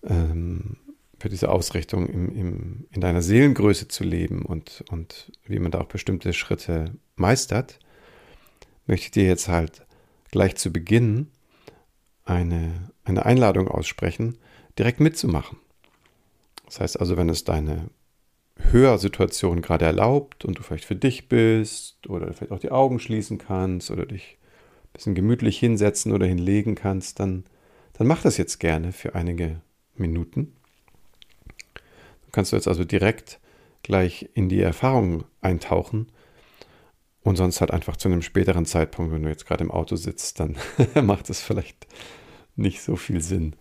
ähm, 0.04 0.78
für 1.20 1.30
diese 1.30 1.50
Ausrichtung 1.50 2.08
im, 2.08 2.36
im, 2.36 2.86
in 2.92 3.02
deiner 3.02 3.22
Seelengröße 3.22 3.88
zu 3.88 4.04
leben 4.04 4.44
und, 4.44 4.84
und 4.90 5.32
wie 5.46 5.60
man 5.60 5.72
da 5.72 5.82
auch 5.82 5.88
bestimmte 5.88 6.34
Schritte 6.34 6.94
meistert, 7.16 7.80
möchte 8.86 9.06
ich 9.06 9.12
dir 9.12 9.26
jetzt 9.26 9.48
halt 9.48 9.86
gleich 10.32 10.56
zu 10.56 10.72
Beginn 10.72 11.28
eine, 12.26 12.92
eine 13.04 13.26
Einladung 13.26 13.68
aussprechen, 13.68 14.38
direkt 14.78 15.00
mitzumachen. 15.00 15.58
Das 16.66 16.80
heißt 16.80 17.00
also, 17.00 17.18
wenn 17.18 17.30
es 17.30 17.44
deine 17.44 17.90
Hörsituation 18.58 19.62
gerade 19.62 19.86
erlaubt 19.86 20.46
und 20.46 20.58
du 20.58 20.64
vielleicht 20.64 20.86
für 20.86 20.96
dich 20.96 21.28
bist 21.28 22.08
oder 22.08 22.34
vielleicht 22.34 22.52
auch 22.52 22.60
die 22.60 22.72
Augen 22.72 23.00
schließen 23.00 23.38
kannst 23.38 23.92
oder 23.92 24.06
dich 24.06 24.38
ein 24.86 24.94
bisschen 24.94 25.16
gemütlich 25.16 25.58
hinsetzen 25.60 26.12
oder 26.12 26.26
hinlegen 26.26 26.76
kannst, 26.76 27.20
dann, 27.20 27.46
dann 27.94 28.08
mach 28.08 28.22
das 28.22 28.38
jetzt 28.38 28.60
gerne 28.60 28.92
für 28.92 29.16
einige 29.16 29.62
Minuten. 29.96 30.56
Du 32.26 32.32
kannst 32.32 32.52
du 32.52 32.56
jetzt 32.56 32.68
also 32.68 32.84
direkt 32.84 33.40
gleich 33.84 34.30
in 34.34 34.50
die 34.50 34.62
Erfahrung 34.62 35.26
eintauchen 35.42 36.12
und 37.22 37.36
sonst 37.36 37.62
halt 37.62 37.72
einfach 37.72 37.98
zu 37.98 38.08
einem 38.08 38.22
späteren 38.22 38.66
Zeitpunkt, 38.66 39.14
wenn 39.14 39.24
du 39.24 39.30
jetzt 39.30 39.46
gerade 39.46 39.64
im 39.64 39.72
Auto 39.72 39.96
sitzt, 39.96 40.40
dann 40.40 40.58
macht 41.04 41.30
es 41.30 41.42
vielleicht 41.42 41.88
nicht 42.56 42.82
so 42.82 42.96
viel 42.96 43.22
Sinn 43.22 43.56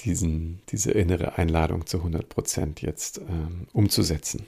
diesen, 0.00 0.60
diese 0.70 0.90
innere 0.90 1.38
Einladung 1.38 1.86
zu 1.86 1.98
100 1.98 2.28
Prozent 2.28 2.82
jetzt 2.82 3.18
ähm, 3.18 3.68
umzusetzen. 3.72 4.46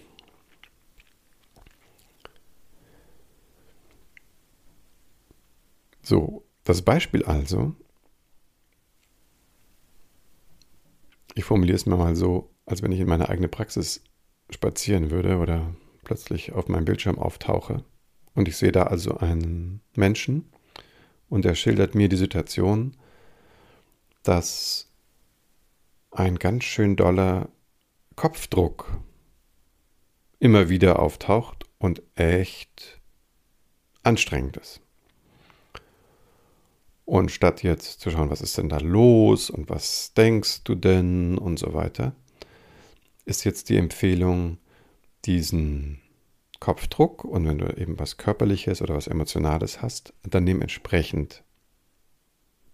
So, 6.03 6.45
das 6.65 6.83
Beispiel 6.83 7.25
also, 7.25 7.75
ich 11.37 11.45
formuliere 11.45 11.77
es 11.77 11.87
mir 11.87 11.97
mal 11.97 12.17
so, 12.17 12.51
als 12.65 12.83
wenn 12.83 12.91
ich 12.93 12.99
in 12.99 13.09
meine 13.09 13.29
eigene 13.29 13.47
Praxis 13.47 14.03
spazieren 14.51 15.11
würde 15.11 15.37
oder 15.37 15.75
plötzlich 16.03 16.53
auf 16.53 16.69
meinem 16.69 16.87
Bildschirm 16.87 17.19
auftauche 17.19 17.85
und 18.35 18.49
ich 18.49 18.57
sehe 18.57 18.73
da 18.73 18.85
also 18.85 19.19
einen 19.19 19.83
Menschen 19.95 20.51
und 21.29 21.45
er 21.45 21.55
schildert 21.55 21.95
mir 21.95 22.09
die 22.09 22.17
Situation, 22.17 22.97
dass 24.23 24.91
ein 26.11 26.39
ganz 26.39 26.65
schön 26.65 26.97
doller 26.97 27.51
Kopfdruck 28.15 28.99
immer 30.39 30.71
wieder 30.71 31.01
auftaucht 31.01 31.65
und 31.79 32.03
echt 32.15 33.01
anstrengend 34.03 34.57
ist. 34.57 34.81
Und 37.07 37.31
statt 37.31 37.63
jetzt 37.63 38.01
zu 38.01 38.11
schauen, 38.11 38.31
was 38.31 38.43
ist 38.43 38.59
denn 38.59 38.69
da 38.69 38.79
los 38.79 39.49
und 39.49 39.71
was 39.71 40.13
denkst 40.15 40.65
du 40.65 40.75
denn 40.75 41.39
und 41.39 41.57
so 41.57 41.73
weiter, 41.73 42.17
ist 43.25 43.45
jetzt 43.45 43.69
die 43.69 43.77
Empfehlung, 43.77 44.59
diesen 45.25 46.01
Kopfdruck 46.59 47.25
und 47.25 47.47
wenn 47.47 47.59
du 47.59 47.67
eben 47.77 47.99
was 48.01 48.17
Körperliches 48.17 48.83
oder 48.83 48.97
was 48.97 49.07
Emotionales 49.07 49.83
hast, 49.83 50.15
dann 50.25 50.47
dementsprechend 50.47 51.45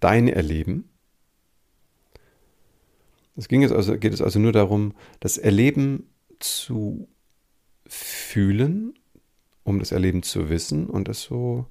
dein 0.01 0.29
Erleben. 0.29 0.89
Es 3.37 3.49
ging 3.49 3.61
jetzt 3.61 3.73
also, 3.73 3.99
geht 3.99 4.15
es 4.15 4.23
also 4.23 4.39
nur 4.39 4.53
darum, 4.53 4.95
das 5.21 5.37
Erleben 5.37 6.09
zu 6.39 7.07
fühlen, 7.87 8.95
um 9.63 9.79
das 9.79 9.93
Erleben 9.93 10.23
zu 10.23 10.49
wissen 10.49 10.89
und 10.89 11.09
es 11.11 11.21
so, 11.23 11.67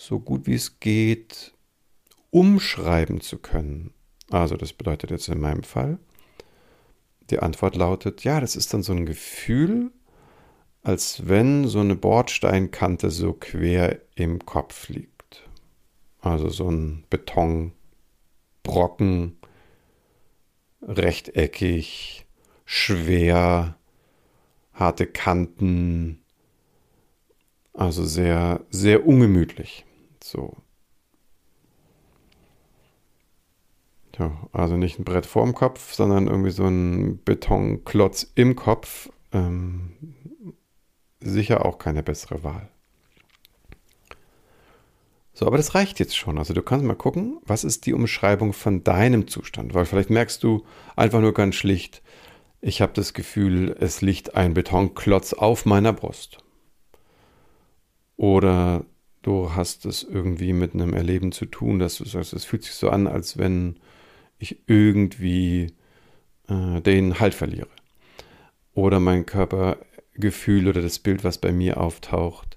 so 0.00 0.18
gut 0.18 0.46
wie 0.46 0.54
es 0.54 0.80
geht 0.80 1.52
umschreiben 2.30 3.20
zu 3.20 3.36
können. 3.36 3.92
Also 4.30 4.56
das 4.56 4.72
bedeutet 4.72 5.10
jetzt 5.10 5.28
in 5.28 5.40
meinem 5.40 5.62
Fall, 5.62 5.98
die 7.28 7.40
Antwort 7.40 7.76
lautet, 7.76 8.24
ja, 8.24 8.40
das 8.40 8.56
ist 8.56 8.72
dann 8.72 8.82
so 8.82 8.94
ein 8.94 9.04
Gefühl, 9.04 9.90
als 10.82 11.28
wenn 11.28 11.68
so 11.68 11.80
eine 11.80 11.96
Bordsteinkante 11.96 13.10
so 13.10 13.34
quer 13.34 14.00
im 14.14 14.46
Kopf 14.46 14.88
liegt. 14.88 15.46
Also 16.20 16.48
so 16.48 16.70
ein 16.70 17.04
Betonbrocken, 17.10 19.36
rechteckig, 20.80 22.24
schwer, 22.64 23.76
harte 24.72 25.06
Kanten, 25.06 26.22
also 27.74 28.04
sehr, 28.04 28.64
sehr 28.70 29.06
ungemütlich. 29.06 29.84
So. 30.22 30.56
Ja, 34.18 34.48
also 34.52 34.76
nicht 34.76 34.98
ein 34.98 35.04
Brett 35.04 35.26
vorm 35.26 35.54
Kopf, 35.54 35.94
sondern 35.94 36.26
irgendwie 36.26 36.50
so 36.50 36.66
ein 36.66 37.22
Betonklotz 37.24 38.30
im 38.34 38.54
Kopf. 38.54 39.08
Ähm, 39.32 40.14
sicher 41.20 41.64
auch 41.64 41.78
keine 41.78 42.02
bessere 42.02 42.42
Wahl. 42.44 42.68
So, 45.32 45.46
aber 45.46 45.56
das 45.56 45.74
reicht 45.74 46.00
jetzt 46.00 46.16
schon. 46.16 46.36
Also 46.36 46.52
du 46.52 46.60
kannst 46.60 46.84
mal 46.84 46.94
gucken, 46.94 47.38
was 47.44 47.64
ist 47.64 47.86
die 47.86 47.94
Umschreibung 47.94 48.52
von 48.52 48.84
deinem 48.84 49.26
Zustand, 49.26 49.72
weil 49.72 49.86
vielleicht 49.86 50.10
merkst 50.10 50.42
du 50.42 50.66
einfach 50.96 51.20
nur 51.20 51.32
ganz 51.32 51.54
schlicht, 51.54 52.02
ich 52.60 52.82
habe 52.82 52.92
das 52.92 53.14
Gefühl, 53.14 53.74
es 53.80 54.02
liegt 54.02 54.34
ein 54.34 54.52
Betonklotz 54.52 55.32
auf 55.32 55.64
meiner 55.64 55.94
Brust. 55.94 56.38
Oder 58.18 58.84
du 59.22 59.54
hast 59.54 59.86
es 59.86 60.02
irgendwie 60.02 60.52
mit 60.52 60.74
einem 60.74 60.94
Erleben 60.94 61.32
zu 61.32 61.46
tun, 61.46 61.78
dass 61.78 61.96
du 61.96 62.04
sagst, 62.04 62.32
es 62.32 62.44
fühlt 62.44 62.64
sich 62.64 62.74
so 62.74 62.90
an, 62.90 63.06
als 63.06 63.38
wenn 63.38 63.76
ich 64.38 64.58
irgendwie 64.66 65.72
äh, 66.48 66.80
den 66.80 67.20
Halt 67.20 67.34
verliere. 67.34 67.68
Oder 68.74 69.00
mein 69.00 69.26
Körpergefühl 69.26 70.68
oder 70.68 70.80
das 70.80 70.98
Bild, 70.98 71.24
was 71.24 71.38
bei 71.38 71.52
mir 71.52 71.78
auftaucht, 71.78 72.56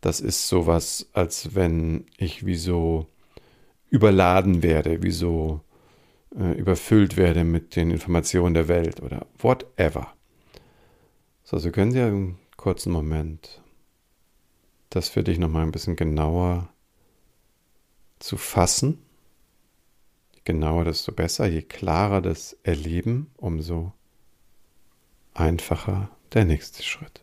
das 0.00 0.20
ist 0.20 0.48
sowas, 0.48 1.08
als 1.12 1.54
wenn 1.54 2.06
ich 2.16 2.44
wie 2.44 2.56
so 2.56 3.06
überladen 3.88 4.62
werde, 4.62 5.02
wie 5.02 5.12
so 5.12 5.60
äh, 6.36 6.58
überfüllt 6.58 7.16
werde 7.16 7.44
mit 7.44 7.76
den 7.76 7.90
Informationen 7.90 8.54
der 8.54 8.66
Welt 8.68 9.00
oder 9.00 9.26
whatever. 9.38 10.12
So, 11.44 11.56
also 11.56 11.70
gönn 11.70 11.92
dir 11.92 12.06
einen 12.06 12.38
kurzen 12.56 12.92
Moment, 12.92 13.61
das 14.94 15.08
für 15.08 15.24
dich 15.24 15.38
nochmal 15.38 15.62
ein 15.62 15.72
bisschen 15.72 15.96
genauer 15.96 16.68
zu 18.18 18.36
fassen. 18.36 18.98
Je 20.34 20.40
genauer, 20.44 20.84
desto 20.84 21.12
besser. 21.12 21.46
Je 21.46 21.62
klarer 21.62 22.20
das 22.20 22.52
Erleben, 22.62 23.30
umso 23.36 23.92
einfacher 25.34 26.10
der 26.34 26.44
nächste 26.44 26.82
Schritt. 26.82 27.22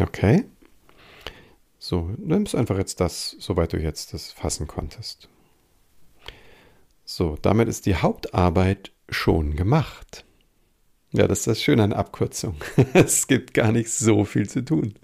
Okay. 0.00 0.44
So, 1.86 2.08
nimmst 2.16 2.54
einfach 2.54 2.78
jetzt 2.78 2.98
das, 3.00 3.36
soweit 3.38 3.74
du 3.74 3.76
jetzt 3.76 4.14
das 4.14 4.32
fassen 4.32 4.66
konntest. 4.66 5.28
So, 7.04 7.36
damit 7.42 7.68
ist 7.68 7.84
die 7.84 7.96
Hauptarbeit 7.96 8.90
schon 9.10 9.54
gemacht. 9.54 10.24
Ja, 11.12 11.28
das 11.28 11.40
ist 11.40 11.46
das 11.46 11.62
Schöne 11.62 11.82
an 11.82 11.92
Abkürzung. 11.92 12.56
es 12.94 13.26
gibt 13.26 13.52
gar 13.52 13.70
nicht 13.70 13.90
so 13.90 14.24
viel 14.24 14.48
zu 14.48 14.64
tun. 14.64 14.94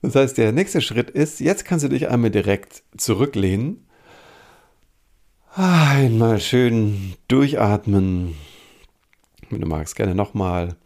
Das 0.00 0.14
heißt, 0.14 0.38
der 0.38 0.52
nächste 0.52 0.80
Schritt 0.80 1.10
ist, 1.10 1.38
jetzt 1.38 1.66
kannst 1.66 1.84
du 1.84 1.90
dich 1.90 2.08
einmal 2.08 2.30
direkt 2.30 2.82
zurücklehnen. 2.96 3.86
Einmal 5.54 6.40
schön 6.40 7.12
durchatmen. 7.28 8.36
Wenn 9.50 9.60
du 9.60 9.66
magst, 9.66 9.96
gerne 9.96 10.14
nochmal. 10.14 10.76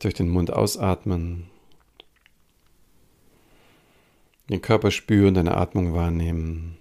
Durch 0.00 0.14
den 0.14 0.28
Mund 0.28 0.52
ausatmen 0.52 1.50
den 4.50 4.62
Körper 4.62 4.90
spüren, 4.90 5.34
deine 5.34 5.56
Atmung 5.56 5.94
wahrnehmen. 5.94 6.76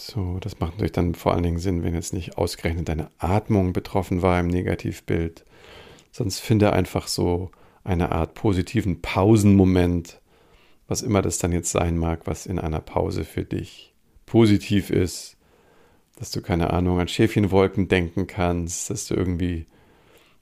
So, 0.00 0.38
das 0.40 0.58
macht 0.58 0.72
natürlich 0.72 0.92
dann 0.92 1.14
vor 1.14 1.32
allen 1.32 1.42
Dingen 1.42 1.58
Sinn, 1.58 1.84
wenn 1.84 1.94
jetzt 1.94 2.12
nicht 2.12 2.36
ausgerechnet 2.38 2.88
deine 2.88 3.10
Atmung 3.18 3.72
betroffen 3.72 4.22
war 4.22 4.40
im 4.40 4.48
Negativbild. 4.48 5.44
Sonst 6.10 6.40
finde 6.40 6.72
einfach 6.72 7.06
so 7.06 7.50
eine 7.84 8.12
Art 8.12 8.34
positiven 8.34 9.00
Pausenmoment, 9.00 10.20
was 10.88 11.02
immer 11.02 11.22
das 11.22 11.38
dann 11.38 11.52
jetzt 11.52 11.70
sein 11.70 11.98
mag, 11.98 12.26
was 12.26 12.46
in 12.46 12.58
einer 12.58 12.80
Pause 12.80 13.24
für 13.24 13.44
dich 13.44 13.94
positiv 14.26 14.90
ist, 14.90 15.36
dass 16.16 16.30
du 16.30 16.40
keine 16.40 16.70
Ahnung 16.70 17.00
an 17.00 17.08
Schäfchenwolken 17.08 17.88
denken 17.88 18.26
kannst, 18.26 18.90
dass 18.90 19.06
du 19.06 19.14
irgendwie 19.14 19.66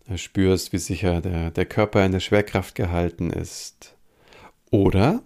äh, 0.09 0.17
spürst, 0.17 0.73
wie 0.73 0.79
sicher 0.79 1.21
der, 1.21 1.51
der 1.51 1.67
Körper 1.67 2.05
in 2.05 2.13
der 2.13 2.21
Schwerkraft 2.21 2.75
gehalten 2.75 3.31
ist, 3.31 3.95
oder, 4.71 5.23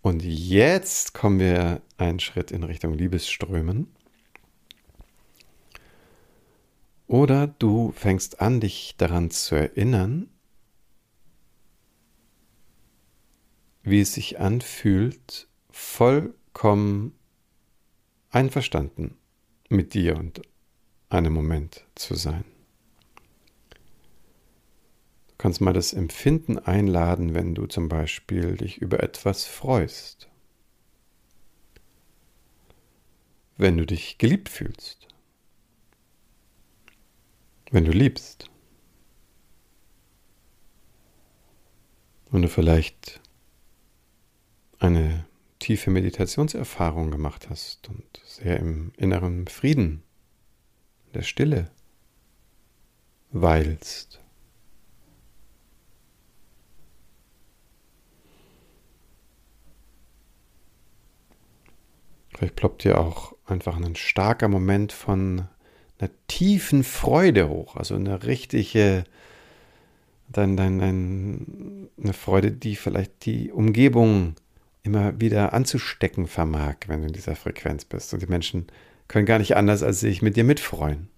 und 0.00 0.22
jetzt 0.22 1.12
kommen 1.14 1.38
wir 1.38 1.82
einen 1.96 2.20
Schritt 2.20 2.50
in 2.50 2.62
Richtung 2.62 2.94
Liebesströmen. 2.94 3.88
Oder 7.06 7.46
du 7.46 7.92
fängst 7.92 8.40
an, 8.40 8.60
dich 8.60 8.94
daran 8.96 9.30
zu 9.30 9.54
erinnern, 9.54 10.28
wie 13.82 14.00
es 14.00 14.14
sich 14.14 14.38
anfühlt, 14.38 15.48
vollkommen 15.70 17.14
einverstanden 18.30 19.16
mit 19.70 19.94
dir 19.94 20.16
und 20.16 20.42
einem 21.08 21.32
Moment 21.32 21.86
zu 21.94 22.14
sein 22.14 22.44
kannst 25.38 25.60
mal 25.60 25.72
das 25.72 25.92
Empfinden 25.92 26.58
einladen, 26.58 27.32
wenn 27.32 27.54
du 27.54 27.66
zum 27.66 27.88
Beispiel 27.88 28.56
dich 28.56 28.78
über 28.78 29.02
etwas 29.02 29.44
freust. 29.44 30.28
Wenn 33.56 33.76
du 33.76 33.86
dich 33.86 34.18
geliebt 34.18 34.48
fühlst. 34.48 35.08
Wenn 37.70 37.84
du 37.84 37.92
liebst. 37.92 38.50
Wenn 42.30 42.42
du 42.42 42.48
vielleicht 42.48 43.20
eine 44.78 45.26
tiefe 45.58 45.90
Meditationserfahrung 45.90 47.10
gemacht 47.10 47.48
hast 47.48 47.88
und 47.88 48.20
sehr 48.24 48.58
im 48.60 48.92
inneren 48.96 49.46
Frieden, 49.48 50.02
der 51.14 51.22
Stille 51.22 51.70
weilst. 53.30 54.20
Vielleicht 62.38 62.54
ploppt 62.54 62.84
dir 62.84 63.00
auch 63.00 63.34
einfach 63.46 63.76
ein 63.76 63.96
starker 63.96 64.46
Moment 64.46 64.92
von 64.92 65.48
einer 65.98 66.10
tiefen 66.28 66.84
Freude 66.84 67.48
hoch, 67.48 67.74
also 67.74 67.96
eine 67.96 68.22
richtige, 68.22 69.02
dein, 70.28 70.56
dein, 70.56 70.78
dein, 70.78 71.88
eine 72.00 72.12
Freude, 72.12 72.52
die 72.52 72.76
vielleicht 72.76 73.26
die 73.26 73.50
Umgebung 73.50 74.36
immer 74.84 75.20
wieder 75.20 75.52
anzustecken 75.52 76.28
vermag, 76.28 76.76
wenn 76.86 77.00
du 77.00 77.08
in 77.08 77.12
dieser 77.12 77.34
Frequenz 77.34 77.84
bist. 77.84 78.14
Und 78.14 78.22
die 78.22 78.28
Menschen 78.28 78.68
können 79.08 79.26
gar 79.26 79.40
nicht 79.40 79.56
anders, 79.56 79.82
als 79.82 79.98
sich 79.98 80.22
mit 80.22 80.36
dir 80.36 80.44
mitfreuen. 80.44 81.08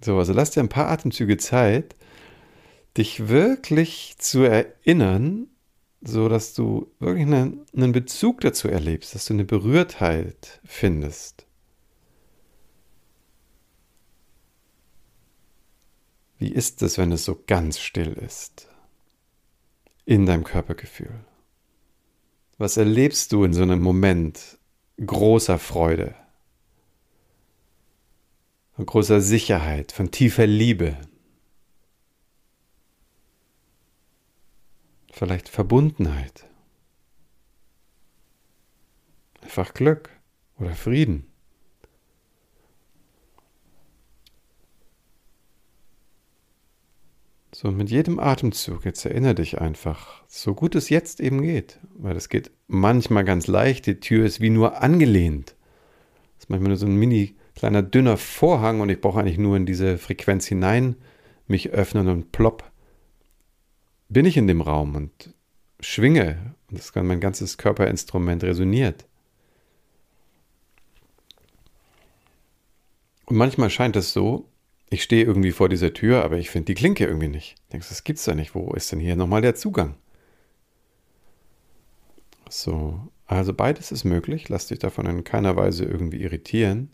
So, 0.00 0.18
also 0.18 0.32
lass 0.32 0.50
dir 0.50 0.64
ein 0.64 0.68
paar 0.68 0.90
Atemzüge 0.90 1.36
Zeit, 1.36 1.94
dich 2.96 3.28
wirklich 3.28 4.16
zu 4.18 4.42
erinnern, 4.42 5.46
so 6.06 6.28
dass 6.28 6.54
du 6.54 6.92
wirklich 6.98 7.26
einen, 7.26 7.64
einen 7.74 7.92
Bezug 7.92 8.40
dazu 8.42 8.68
erlebst, 8.68 9.14
dass 9.14 9.26
du 9.26 9.34
eine 9.34 9.44
Berührtheit 9.44 10.60
findest. 10.64 11.46
Wie 16.38 16.52
ist 16.52 16.82
es, 16.82 16.98
wenn 16.98 17.12
es 17.12 17.24
so 17.24 17.42
ganz 17.46 17.78
still 17.78 18.12
ist? 18.12 18.68
In 20.04 20.26
deinem 20.26 20.44
Körpergefühl. 20.44 21.24
Was 22.58 22.76
erlebst 22.76 23.32
du 23.32 23.44
in 23.44 23.54
so 23.54 23.62
einem 23.62 23.80
Moment 23.80 24.58
großer 25.04 25.58
Freude, 25.58 26.14
von 28.76 28.86
großer 28.86 29.20
Sicherheit, 29.20 29.92
von 29.92 30.10
tiefer 30.10 30.46
Liebe? 30.46 30.98
Vielleicht 35.14 35.48
Verbundenheit, 35.48 36.46
einfach 39.42 39.72
Glück 39.72 40.10
oder 40.58 40.74
Frieden. 40.74 41.26
So, 47.54 47.70
mit 47.70 47.88
jedem 47.88 48.18
Atemzug, 48.18 48.84
jetzt 48.84 49.04
erinnere 49.04 49.36
dich 49.36 49.60
einfach, 49.60 50.24
so 50.26 50.54
gut 50.54 50.74
es 50.74 50.88
jetzt 50.88 51.20
eben 51.20 51.40
geht, 51.42 51.78
weil 51.94 52.16
es 52.16 52.28
geht 52.28 52.50
manchmal 52.66 53.24
ganz 53.24 53.46
leicht, 53.46 53.86
die 53.86 54.00
Tür 54.00 54.26
ist 54.26 54.40
wie 54.40 54.50
nur 54.50 54.82
angelehnt. 54.82 55.54
Das 56.34 56.44
ist 56.44 56.50
manchmal 56.50 56.70
nur 56.70 56.76
so 56.76 56.86
ein 56.86 56.96
mini 56.96 57.36
kleiner 57.54 57.84
dünner 57.84 58.16
Vorhang 58.16 58.80
und 58.80 58.88
ich 58.88 59.00
brauche 59.00 59.20
eigentlich 59.20 59.38
nur 59.38 59.56
in 59.56 59.66
diese 59.66 59.98
Frequenz 59.98 60.46
hinein 60.46 60.96
mich 61.46 61.70
öffnen 61.70 62.08
und 62.08 62.32
plopp 62.32 62.73
bin 64.14 64.24
ich 64.24 64.38
in 64.38 64.46
dem 64.46 64.62
Raum 64.62 64.94
und 64.94 65.34
schwinge 65.80 66.54
und 66.70 66.78
das 66.78 66.94
kann 66.94 67.06
mein 67.06 67.20
ganzes 67.20 67.58
Körperinstrument 67.58 68.42
resoniert. 68.44 69.04
Und 73.26 73.36
manchmal 73.36 73.70
scheint 73.70 73.96
es 73.96 74.12
so, 74.12 74.48
ich 74.88 75.02
stehe 75.02 75.24
irgendwie 75.24 75.50
vor 75.50 75.68
dieser 75.68 75.92
Tür, 75.92 76.24
aber 76.24 76.38
ich 76.38 76.50
finde 76.50 76.66
die 76.66 76.74
Klinke 76.74 77.04
irgendwie 77.04 77.28
nicht. 77.28 77.56
Denkst, 77.72 77.88
das 77.88 78.04
gibt's 78.04 78.24
da 78.24 78.34
nicht. 78.34 78.54
Wo 78.54 78.72
ist 78.72 78.92
denn 78.92 79.00
hier 79.00 79.16
nochmal 79.16 79.42
der 79.42 79.56
Zugang? 79.56 79.96
So, 82.48 83.00
also 83.26 83.52
beides 83.52 83.90
ist 83.90 84.04
möglich. 84.04 84.48
Lass 84.48 84.68
dich 84.68 84.78
davon 84.78 85.06
in 85.06 85.24
keiner 85.24 85.56
Weise 85.56 85.84
irgendwie 85.84 86.22
irritieren. 86.22 86.90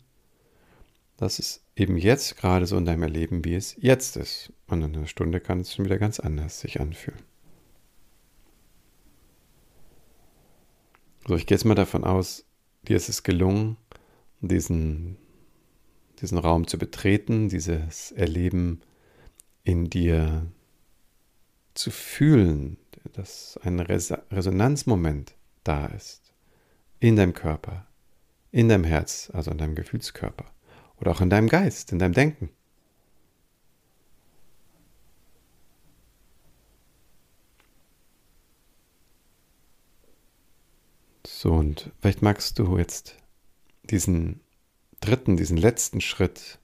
Das 1.20 1.38
ist 1.38 1.62
eben 1.76 1.98
jetzt 1.98 2.38
gerade 2.38 2.64
so 2.64 2.78
in 2.78 2.86
deinem 2.86 3.02
Erleben, 3.02 3.44
wie 3.44 3.54
es 3.54 3.76
jetzt 3.78 4.16
ist. 4.16 4.54
Und 4.66 4.80
in 4.80 4.96
einer 4.96 5.06
Stunde 5.06 5.38
kann 5.38 5.60
es 5.60 5.74
schon 5.74 5.84
wieder 5.84 5.98
ganz 5.98 6.18
anders 6.18 6.60
sich 6.60 6.80
anfühlen. 6.80 7.20
So, 11.28 11.36
ich 11.36 11.44
gehe 11.44 11.56
jetzt 11.56 11.66
mal 11.66 11.74
davon 11.74 12.04
aus, 12.04 12.46
dir 12.88 12.96
ist 12.96 13.10
es 13.10 13.22
gelungen, 13.22 13.76
diesen, 14.40 15.18
diesen 16.22 16.38
Raum 16.38 16.66
zu 16.66 16.78
betreten, 16.78 17.50
dieses 17.50 18.12
Erleben 18.12 18.80
in 19.62 19.90
dir 19.90 20.46
zu 21.74 21.90
fühlen, 21.90 22.78
dass 23.12 23.60
ein 23.62 23.78
Res 23.78 24.10
Resonanzmoment 24.30 25.34
da 25.64 25.84
ist. 25.84 26.32
In 26.98 27.16
deinem 27.16 27.34
Körper, 27.34 27.86
in 28.52 28.70
deinem 28.70 28.84
Herz, 28.84 29.30
also 29.34 29.50
in 29.50 29.58
deinem 29.58 29.74
Gefühlskörper 29.74 30.46
oder 31.00 31.12
auch 31.12 31.20
in 31.20 31.30
deinem 31.30 31.48
Geist, 31.48 31.92
in 31.92 31.98
deinem 31.98 32.14
Denken. 32.14 32.50
So, 41.26 41.52
und 41.52 41.90
vielleicht 42.00 42.20
magst 42.20 42.58
du 42.58 42.76
jetzt 42.76 43.16
diesen 43.84 44.40
dritten, 45.00 45.38
diesen 45.38 45.56
letzten 45.56 46.02
Schritt 46.02 46.58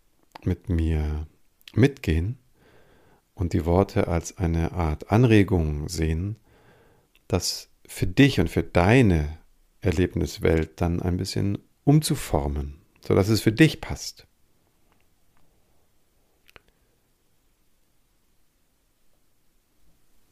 mit 0.44 0.68
mir 0.68 1.26
mitgehen 1.74 2.38
und 3.34 3.54
die 3.54 3.64
Worte 3.64 4.08
als 4.08 4.36
eine 4.36 4.72
Art 4.72 5.10
Anregung 5.10 5.88
sehen, 5.88 6.36
das 7.26 7.70
für 7.86 8.06
dich 8.06 8.38
und 8.38 8.50
für 8.50 8.62
deine 8.62 9.38
Erlebniswelt 9.80 10.80
dann 10.80 11.00
ein 11.00 11.16
bisschen 11.16 11.58
umzuformen 11.84 12.85
sodass 13.06 13.28
es 13.28 13.40
für 13.40 13.52
dich 13.52 13.80
passt. 13.80 14.26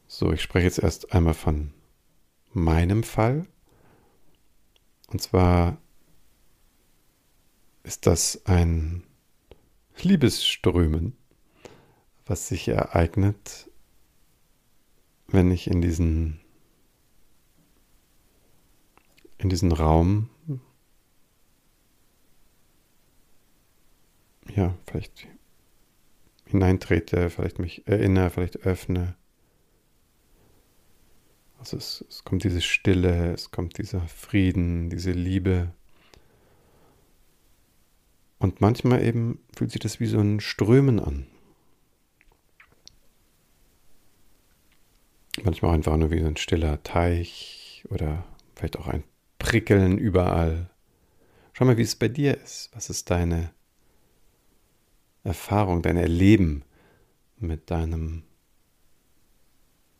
So, 0.07 0.33
ich 0.33 0.41
spreche 0.41 0.65
jetzt 0.65 0.79
erst 0.79 1.13
einmal 1.13 1.33
von 1.33 1.71
meinem 2.51 3.03
Fall. 3.03 3.47
Und 5.07 5.21
zwar 5.21 5.77
ist 7.83 8.07
das 8.07 8.45
ein 8.45 9.03
Liebesströmen, 10.01 11.15
was 12.25 12.49
sich 12.49 12.67
ereignet, 12.67 13.69
wenn 15.27 15.49
ich 15.49 15.67
in 15.67 15.81
diesen 15.81 16.41
in 19.37 19.49
diesen 19.49 19.71
Raum 19.71 20.29
ja, 24.53 24.77
vielleicht 24.87 25.27
hineintrete, 26.45 27.29
vielleicht 27.29 27.59
mich 27.59 27.87
erinnere, 27.87 28.29
vielleicht 28.29 28.57
öffne. 28.65 29.15
Also 31.59 31.77
es, 31.77 32.05
es 32.07 32.23
kommt 32.23 32.43
diese 32.43 32.61
Stille, 32.61 33.33
es 33.33 33.51
kommt 33.51 33.77
dieser 33.77 34.01
Frieden, 34.01 34.89
diese 34.89 35.11
Liebe. 35.11 35.73
Und 38.37 38.61
manchmal 38.61 39.03
eben 39.03 39.39
fühlt 39.55 39.71
sich 39.71 39.81
das 39.81 39.99
wie 39.99 40.05
so 40.05 40.19
ein 40.19 40.39
Strömen 40.39 40.99
an. 40.99 41.25
Manchmal 45.43 45.73
einfach 45.73 45.97
nur 45.97 46.11
wie 46.11 46.21
so 46.21 46.27
ein 46.27 46.37
stiller 46.37 46.81
Teich 46.83 47.83
oder 47.89 48.25
vielleicht 48.55 48.77
auch 48.77 48.87
ein 48.87 49.03
Prickeln 49.39 49.97
überall. 49.97 50.69
Schau 51.53 51.65
mal, 51.65 51.77
wie 51.77 51.81
es 51.81 51.95
bei 51.95 52.07
dir 52.07 52.37
ist. 52.37 52.69
Was 52.73 52.89
ist 52.89 53.09
deine 53.09 53.51
Erfahrung, 55.25 55.81
dein 55.81 55.97
Erleben 55.97 56.63
mit 57.37 57.71
deinem, 57.71 58.23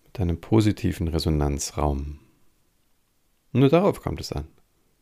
mit 0.03 0.19
deinem 0.19 0.39
positiven 0.39 1.07
Resonanzraum? 1.07 2.19
nur 3.51 3.69
darauf 3.69 4.01
kommt 4.01 4.19
es 4.19 4.33
an, 4.33 4.49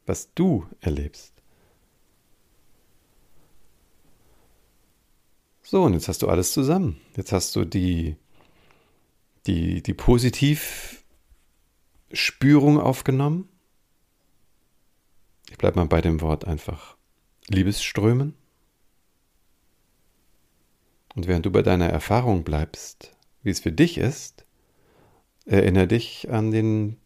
was 0.06 0.32
du 0.34 0.68
erlebst. 0.80 1.34
So, 5.64 5.84
und 5.84 5.94
jetzt 5.94 6.08
hast 6.08 6.22
du 6.22 6.30
alles 6.30 6.54
zusammen. 6.54 7.02
Jetzt 7.18 7.32
hast 7.32 7.56
du 7.56 7.66
die, 7.66 8.16
die, 9.48 9.82
die 9.82 9.96
Positivspürung 9.96 12.80
aufgenommen. 12.80 13.50
Ich 15.50 15.58
bleibe 15.58 15.80
mal 15.80 15.88
bei 15.88 16.02
dem 16.02 16.22
Wort 16.22 16.46
einfach 16.46 16.96
Liebesströmen. 17.48 18.36
Und 21.16 21.28
während 21.28 21.46
du 21.46 21.52
bei 21.52 21.62
deiner 21.62 21.90
Erfahrung 21.90 22.44
bleibst, 22.44 23.16
wie 23.44 23.52
es 23.52 23.60
für 23.60 23.72
dich 23.72 23.98
ist, 23.98 24.46
erinnere 25.46 25.88
dich 25.88 26.30
an 26.30 26.52
den 26.52 26.98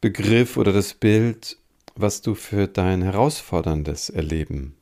Begriff 0.00 0.56
oder 0.56 0.72
das 0.72 0.94
Bild, 0.94 1.58
was 1.94 2.22
du 2.22 2.34
für 2.34 2.68
dein 2.68 3.02
herausforderndes 3.02 4.10
Erleben 4.10 4.76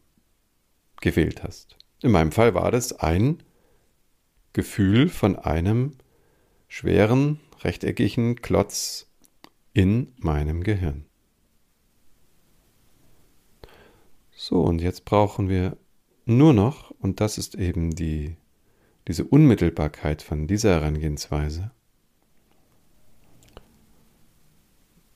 gewählt 1.01 1.43
hast. 1.43 1.77
In 2.03 2.11
meinem 2.11 2.33
Fall 2.33 2.55
war 2.55 2.71
das 2.71 2.93
ein 2.93 3.43
Gefühl 4.53 5.09
von 5.09 5.37
einem 5.37 5.97
schweren, 6.69 7.41
rechteckigen 7.63 8.37
Klotz 8.43 9.07
in 9.73 10.13
meinem 10.17 10.65
Gehirn. 10.65 11.07
So, 14.33 14.61
und 14.61 14.81
jetzt 14.81 15.05
brauchen 15.05 15.49
wir 15.49 15.77
nur 16.27 16.53
noch, 16.53 16.91
und 16.91 17.21
das 17.21 17.39
ist 17.39 17.55
eben 17.55 17.95
die, 17.95 18.37
diese 19.09 19.25
Unmittelbarkeit 19.25 20.23
von 20.23 20.47
dieser 20.47 20.75
Herangehensweise, 20.75 21.71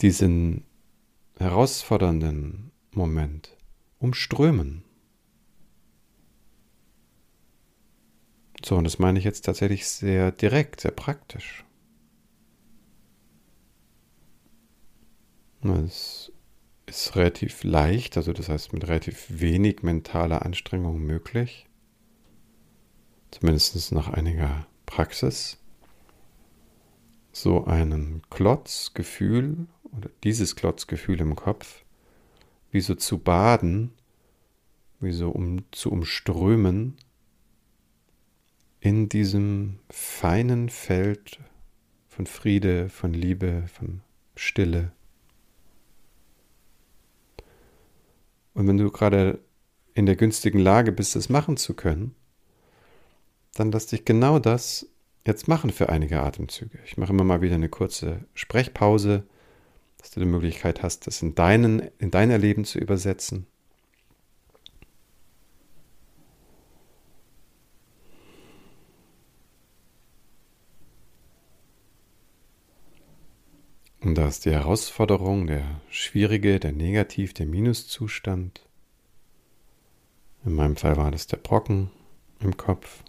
diesen 0.00 0.64
herausfordernden 1.38 2.70
Moment 2.92 3.56
umströmen. 3.98 4.84
So, 8.64 8.76
und 8.76 8.84
das 8.84 8.98
meine 8.98 9.18
ich 9.18 9.24
jetzt 9.24 9.44
tatsächlich 9.44 9.86
sehr 9.86 10.32
direkt, 10.32 10.80
sehr 10.80 10.90
praktisch. 10.90 11.64
Es 15.62 16.32
ist 16.88 17.16
relativ 17.16 17.64
leicht, 17.64 18.16
also 18.16 18.32
das 18.32 18.48
heißt 18.48 18.72
mit 18.72 18.86
relativ 18.88 19.26
wenig 19.28 19.82
mentaler 19.82 20.44
Anstrengung 20.44 20.98
möglich. 21.00 21.66
Zumindest 23.30 23.92
nach 23.92 24.08
einiger 24.08 24.66
Praxis. 24.86 25.58
So 27.32 27.64
einen 27.64 28.22
Klotzgefühl 28.30 29.66
oder 29.96 30.10
dieses 30.24 30.56
Klotzgefühl 30.56 31.20
im 31.20 31.36
Kopf, 31.36 31.84
wie 32.70 32.80
so 32.80 32.94
zu 32.94 33.18
baden, 33.18 33.92
wie 35.00 35.12
so 35.12 35.30
um 35.30 35.64
zu 35.70 35.92
umströmen 35.92 36.96
in 38.80 39.08
diesem 39.08 39.78
feinen 39.90 40.68
Feld 40.68 41.38
von 42.06 42.26
Friede, 42.26 42.88
von 42.88 43.12
Liebe, 43.12 43.64
von 43.72 44.00
Stille. 44.34 44.92
Und 48.54 48.66
wenn 48.66 48.76
du 48.76 48.90
gerade 48.90 49.40
in 49.94 50.06
der 50.06 50.16
günstigen 50.16 50.58
Lage 50.58 50.92
bist, 50.92 51.16
das 51.16 51.28
machen 51.28 51.56
zu 51.56 51.74
können, 51.74 52.14
dann 53.54 53.72
lass 53.72 53.86
dich 53.86 54.04
genau 54.04 54.38
das 54.38 54.86
jetzt 55.26 55.48
machen 55.48 55.70
für 55.70 55.88
einige 55.88 56.20
Atemzüge. 56.20 56.78
Ich 56.84 56.96
mache 56.96 57.12
immer 57.12 57.24
mal 57.24 57.42
wieder 57.42 57.56
eine 57.56 57.68
kurze 57.68 58.24
Sprechpause, 58.34 59.24
dass 59.98 60.10
du 60.10 60.20
die 60.20 60.26
Möglichkeit 60.26 60.82
hast, 60.82 61.06
das 61.06 61.22
in, 61.22 61.34
deinen, 61.34 61.80
in 61.98 62.10
dein 62.10 62.30
Erleben 62.30 62.64
zu 62.64 62.78
übersetzen. 62.78 63.46
Und 74.18 74.24
da 74.24 74.28
ist 74.30 74.46
die 74.46 74.50
Herausforderung, 74.50 75.46
der 75.46 75.80
schwierige, 75.90 76.58
der 76.58 76.72
Negativ, 76.72 77.34
der 77.34 77.46
Minuszustand. 77.46 78.68
In 80.44 80.54
meinem 80.54 80.74
Fall 80.74 80.96
war 80.96 81.12
das 81.12 81.28
der 81.28 81.36
Brocken 81.36 81.92
im 82.40 82.56
Kopf. 82.56 83.04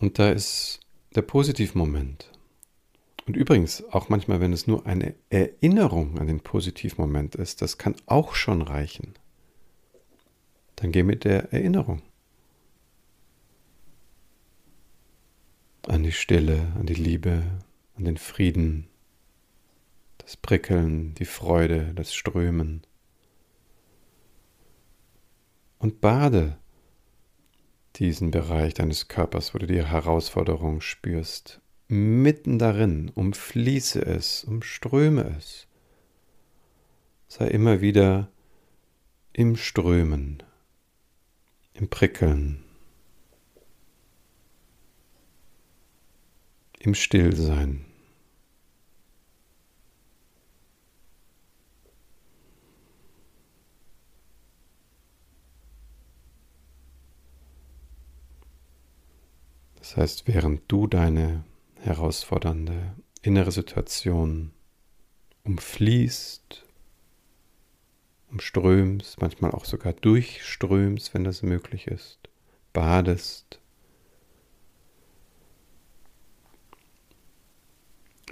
Und 0.00 0.18
da 0.18 0.28
ist 0.28 0.80
der 1.14 1.22
Positivmoment. 1.22 2.30
Und 3.26 3.38
übrigens, 3.38 3.82
auch 3.84 4.10
manchmal, 4.10 4.40
wenn 4.40 4.52
es 4.52 4.66
nur 4.66 4.84
eine 4.84 5.14
Erinnerung 5.30 6.18
an 6.18 6.26
den 6.26 6.40
Positivmoment 6.40 7.36
ist, 7.36 7.62
das 7.62 7.78
kann 7.78 7.96
auch 8.04 8.34
schon 8.34 8.60
reichen. 8.60 9.14
Dann 10.76 10.92
geh 10.92 11.04
mit 11.04 11.24
der 11.24 11.50
Erinnerung. 11.50 12.02
An 15.88 16.02
die 16.02 16.12
Stille, 16.12 16.72
an 16.78 16.86
die 16.86 16.94
Liebe, 16.94 17.42
an 17.96 18.04
den 18.04 18.16
Frieden, 18.16 18.88
das 20.18 20.36
Prickeln, 20.36 21.14
die 21.14 21.26
Freude, 21.26 21.92
das 21.94 22.14
Strömen. 22.14 22.82
Und 25.78 26.00
bade 26.00 26.56
diesen 27.96 28.30
Bereich 28.30 28.74
deines 28.74 29.08
Körpers, 29.08 29.54
wo 29.54 29.58
du 29.58 29.66
die 29.66 29.84
Herausforderung 29.84 30.80
spürst, 30.80 31.60
mitten 31.88 32.58
darin, 32.58 33.10
umfließe 33.14 34.04
es, 34.04 34.44
umströme 34.44 35.34
es. 35.36 35.68
Sei 37.28 37.46
immer 37.48 37.80
wieder 37.80 38.30
im 39.32 39.56
Strömen, 39.56 40.42
im 41.74 41.88
Prickeln, 41.88 42.63
im 46.84 46.94
Stillsein. 46.94 47.84
Das 59.78 59.96
heißt, 59.96 60.28
während 60.28 60.62
du 60.68 60.86
deine 60.86 61.44
herausfordernde 61.80 62.94
innere 63.22 63.52
Situation 63.52 64.50
umfließt, 65.44 66.64
umströmst, 68.30 69.20
manchmal 69.20 69.52
auch 69.52 69.64
sogar 69.64 69.92
durchströmst, 69.92 71.14
wenn 71.14 71.24
das 71.24 71.42
möglich 71.42 71.86
ist, 71.86 72.18
badest, 72.72 73.60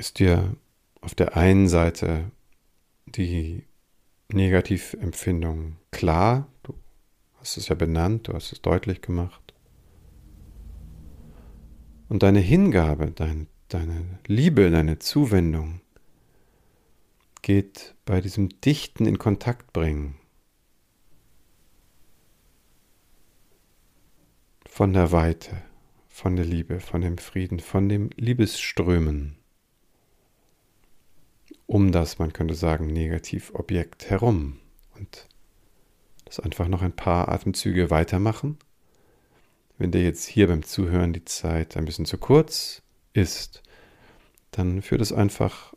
ist 0.03 0.19
dir 0.19 0.57
auf 1.01 1.15
der 1.15 1.37
einen 1.37 1.69
Seite 1.69 2.33
die 3.07 3.69
Negativempfindung 4.33 5.77
klar, 5.93 6.49
du 6.65 6.75
hast 7.35 7.57
es 7.57 7.69
ja 7.69 7.77
benannt, 7.77 8.27
du 8.27 8.33
hast 8.33 8.51
es 8.51 8.61
deutlich 8.61 9.01
gemacht. 9.01 9.55
Und 12.09 12.25
deine 12.25 12.41
Hingabe, 12.41 13.13
dein, 13.13 13.47
deine 13.69 14.19
Liebe, 14.27 14.73
deine 14.73 14.99
Zuwendung 14.99 15.83
geht 17.41 17.95
bei 18.05 18.21
diesem 18.21 18.49
Dichten 18.61 19.07
in 19.07 19.19
Kontakt 19.19 19.73
bringen. 19.73 20.17
Von 24.67 24.95
der 24.95 25.13
Weite, 25.13 25.63
von 26.09 26.35
der 26.35 26.45
Liebe, 26.45 26.81
von 26.81 27.03
dem 27.03 27.19
Frieden, 27.19 27.61
von 27.61 27.89
dem 27.89 28.11
Liebesströmen 28.17 29.37
um 31.73 31.91
das, 31.91 32.19
man 32.19 32.35
könnte 32.35 32.55
sagen, 32.55 32.87
Negativobjekt 32.89 34.11
herum. 34.11 34.59
Und 34.95 35.27
das 36.27 36.39
einfach 36.39 36.69
noch 36.69 36.83
ein 36.83 36.93
paar 36.93 37.31
Atemzüge 37.31 37.89
weitermachen. 37.89 38.59
Wenn 39.79 39.91
dir 39.91 40.05
jetzt 40.05 40.27
hier 40.27 40.49
beim 40.49 40.65
Zuhören 40.65 41.15
die 41.15 41.25
Zeit 41.25 41.79
ein 41.79 41.87
bisschen 41.87 42.05
zu 42.05 42.19
kurz 42.19 42.83
ist, 43.15 43.63
dann 44.51 44.83
führ 44.83 44.99
das 44.99 45.15
einfach 45.15 45.73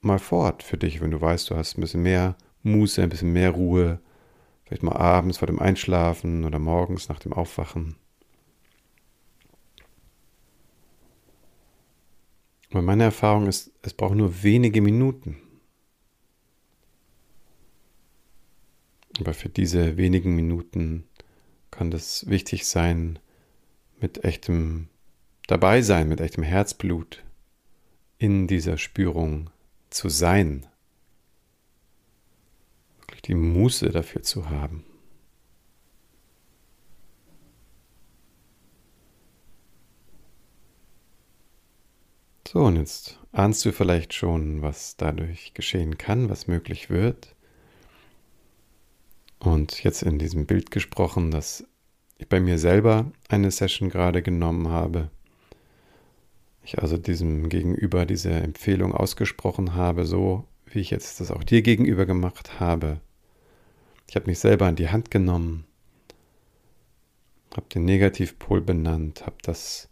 mal 0.00 0.20
fort 0.20 0.62
für 0.62 0.78
dich, 0.78 1.00
wenn 1.00 1.10
du 1.10 1.20
weißt, 1.20 1.50
du 1.50 1.56
hast 1.56 1.76
ein 1.76 1.80
bisschen 1.80 2.04
mehr 2.04 2.36
Muße, 2.62 3.02
ein 3.02 3.08
bisschen 3.08 3.32
mehr 3.32 3.50
Ruhe, 3.50 3.98
vielleicht 4.64 4.84
mal 4.84 4.96
abends 4.96 5.38
vor 5.38 5.46
dem 5.46 5.58
Einschlafen 5.58 6.44
oder 6.44 6.60
morgens 6.60 7.08
nach 7.08 7.18
dem 7.18 7.32
Aufwachen. 7.32 7.96
Aber 12.74 12.82
meine 12.82 13.04
Erfahrung 13.04 13.46
ist, 13.46 13.70
es 13.82 13.94
braucht 13.94 14.16
nur 14.16 14.42
wenige 14.42 14.80
Minuten. 14.80 15.36
Aber 19.20 19.32
für 19.32 19.48
diese 19.48 19.96
wenigen 19.96 20.34
Minuten 20.34 21.04
kann 21.70 21.92
das 21.92 22.28
wichtig 22.28 22.66
sein, 22.66 23.20
mit 24.00 24.24
echtem 24.24 24.88
Dabeisein, 25.46 26.08
mit 26.08 26.20
echtem 26.20 26.42
Herzblut 26.42 27.22
in 28.18 28.48
dieser 28.48 28.76
Spürung 28.76 29.50
zu 29.90 30.08
sein. 30.08 30.66
Wirklich 33.02 33.22
die 33.22 33.36
Muße 33.36 33.90
dafür 33.90 34.22
zu 34.22 34.50
haben. 34.50 34.84
So, 42.54 42.60
und 42.60 42.76
jetzt 42.76 43.18
ahnst 43.32 43.64
du 43.64 43.72
vielleicht 43.72 44.14
schon, 44.14 44.62
was 44.62 44.96
dadurch 44.96 45.54
geschehen 45.54 45.98
kann, 45.98 46.30
was 46.30 46.46
möglich 46.46 46.88
wird. 46.88 47.34
Und 49.40 49.82
jetzt 49.82 50.04
in 50.04 50.20
diesem 50.20 50.46
Bild 50.46 50.70
gesprochen, 50.70 51.32
dass 51.32 51.66
ich 52.16 52.28
bei 52.28 52.38
mir 52.38 52.58
selber 52.58 53.10
eine 53.28 53.50
Session 53.50 53.88
gerade 53.88 54.22
genommen 54.22 54.68
habe. 54.68 55.10
Ich 56.62 56.78
also 56.78 56.96
diesem 56.96 57.48
Gegenüber 57.48 58.06
diese 58.06 58.30
Empfehlung 58.30 58.94
ausgesprochen 58.94 59.74
habe, 59.74 60.06
so 60.06 60.46
wie 60.66 60.78
ich 60.78 60.90
jetzt 60.90 61.18
das 61.18 61.32
auch 61.32 61.42
dir 61.42 61.60
gegenüber 61.60 62.06
gemacht 62.06 62.60
habe. 62.60 63.00
Ich 64.08 64.14
habe 64.14 64.26
mich 64.26 64.38
selber 64.38 64.66
an 64.66 64.76
die 64.76 64.90
Hand 64.90 65.10
genommen, 65.10 65.64
habe 67.56 67.66
den 67.74 67.84
Negativpol 67.84 68.60
benannt, 68.60 69.26
habe 69.26 69.38
das 69.42 69.88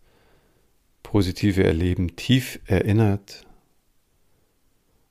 positive 1.02 1.64
Erleben 1.64 2.16
tief 2.16 2.60
erinnert 2.66 3.46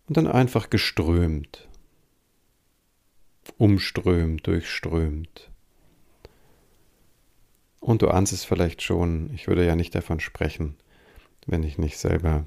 und 0.08 0.17
dann 0.17 0.27
einfach 0.27 0.69
geströmt, 0.69 1.67
umströmt, 3.58 4.45
durchströmt. 4.47 5.49
Und 7.80 8.01
du 8.01 8.10
ahnst 8.10 8.34
es 8.34 8.45
vielleicht 8.45 8.82
schon, 8.82 9.34
ich 9.34 9.47
würde 9.47 9.65
ja 9.65 9.75
nicht 9.75 9.95
davon 9.95 10.19
sprechen, 10.19 10.75
wenn 11.47 11.63
ich 11.63 11.77
nicht 11.77 11.97
selber 11.97 12.45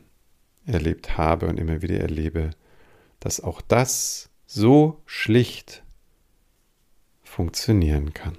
erlebt 0.66 1.18
habe 1.18 1.46
und 1.46 1.58
immer 1.58 1.82
wieder 1.82 1.98
erlebe, 1.98 2.50
dass 3.20 3.40
auch 3.40 3.60
das 3.60 4.30
so 4.46 5.02
schlicht 5.06 5.82
funktionieren 7.22 8.14
kann. 8.14 8.36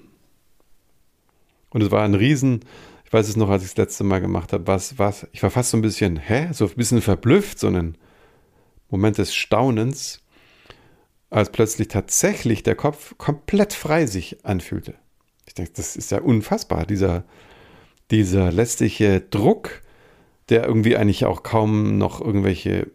Und 1.70 1.82
es 1.82 1.92
war 1.92 2.04
ein 2.04 2.16
riesen 2.16 2.62
ich 3.06 3.14
weiß 3.14 3.30
es 3.30 3.36
noch, 3.36 3.50
als 3.50 3.64
ich 3.64 3.70
das 3.70 3.78
letzte 3.78 4.04
Mal 4.04 4.20
gemacht 4.20 4.52
habe, 4.52 4.68
was, 4.68 4.98
was, 4.98 5.28
ich 5.32 5.44
war 5.44 5.52
fast 5.52 5.72
so 5.72 5.78
ein 5.78 5.82
bisschen, 5.82 6.18
hä, 6.18 6.50
so 6.52 6.66
ein 6.66 6.76
bisschen 6.76 7.02
verblüfft, 7.02 7.60
so 7.60 7.68
einen 7.68 7.98
Moment 8.90 9.18
des 9.18 9.36
Staunens, 9.36 10.22
als 11.30 11.52
plötzlich 11.52 11.88
tatsächlich 11.88 12.64
der 12.64 12.76
Kopf 12.76 13.16
komplett 13.18 13.74
frei 13.74 14.06
sich 14.06 14.44
anfühlte. 14.46 14.96
Ich 15.46 15.54
denke, 15.54 15.72
das 15.76 15.96
ist 15.96 16.12
ja 16.12 16.22
unfassbar, 16.22 16.86
dieser, 16.86 17.26
dieser 18.12 18.52
lästige 18.52 19.22
Druck, 19.22 19.82
der 20.50 20.66
irgendwie 20.66 20.98
eigentlich 20.98 21.26
auch 21.26 21.44
kaum 21.44 21.98
noch 21.98 22.22
irgendwelche 22.22 22.92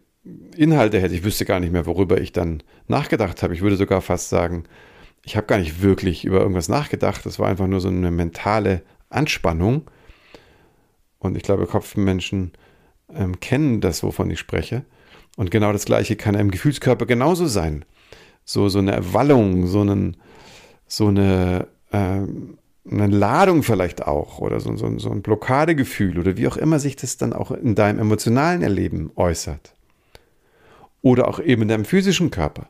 Inhalte 0.55 1.01
hätte. 1.01 1.15
Ich 1.15 1.23
wüsste 1.23 1.45
gar 1.45 1.59
nicht 1.59 1.71
mehr, 1.71 1.85
worüber 1.85 2.19
ich 2.19 2.31
dann 2.31 2.63
nachgedacht 2.87 3.43
habe. 3.43 3.53
Ich 3.53 3.61
würde 3.61 3.77
sogar 3.77 4.01
fast 4.01 4.29
sagen, 4.29 4.65
ich 5.23 5.35
habe 5.37 5.47
gar 5.47 5.57
nicht 5.57 5.81
wirklich 5.81 6.25
über 6.25 6.39
irgendwas 6.39 6.69
nachgedacht. 6.69 7.25
Das 7.25 7.39
war 7.39 7.47
einfach 7.47 7.67
nur 7.67 7.79
so 7.79 7.89
eine 7.89 8.11
mentale 8.11 8.83
Anspannung, 9.09 9.89
und 11.21 11.37
ich 11.37 11.43
glaube, 11.43 11.67
Kopfmenschen 11.67 12.51
ähm, 13.13 13.39
kennen 13.39 13.79
das, 13.79 14.03
wovon 14.03 14.29
ich 14.29 14.39
spreche. 14.39 14.83
Und 15.37 15.51
genau 15.51 15.71
das 15.71 15.85
Gleiche 15.85 16.15
kann 16.15 16.35
im 16.35 16.51
Gefühlskörper 16.51 17.05
genauso 17.05 17.45
sein. 17.45 17.85
So, 18.43 18.69
so 18.69 18.79
eine 18.79 19.13
Wallung, 19.13 19.67
so, 19.67 19.81
einen, 19.81 20.17
so 20.87 21.07
eine, 21.07 21.67
ähm, 21.93 22.57
eine 22.89 23.07
Ladung 23.07 23.63
vielleicht 23.63 24.05
auch 24.05 24.39
oder 24.39 24.59
so, 24.59 24.75
so, 24.75 24.97
so 24.97 25.11
ein 25.11 25.21
Blockadegefühl 25.21 26.17
oder 26.17 26.37
wie 26.37 26.47
auch 26.47 26.57
immer 26.57 26.79
sich 26.79 26.95
das 26.95 27.17
dann 27.17 27.33
auch 27.33 27.51
in 27.51 27.75
deinem 27.75 27.99
emotionalen 27.99 28.63
Erleben 28.63 29.11
äußert. 29.15 29.75
Oder 31.03 31.27
auch 31.27 31.39
eben 31.39 31.63
in 31.63 31.67
deinem 31.67 31.85
physischen 31.85 32.31
Körper. 32.31 32.67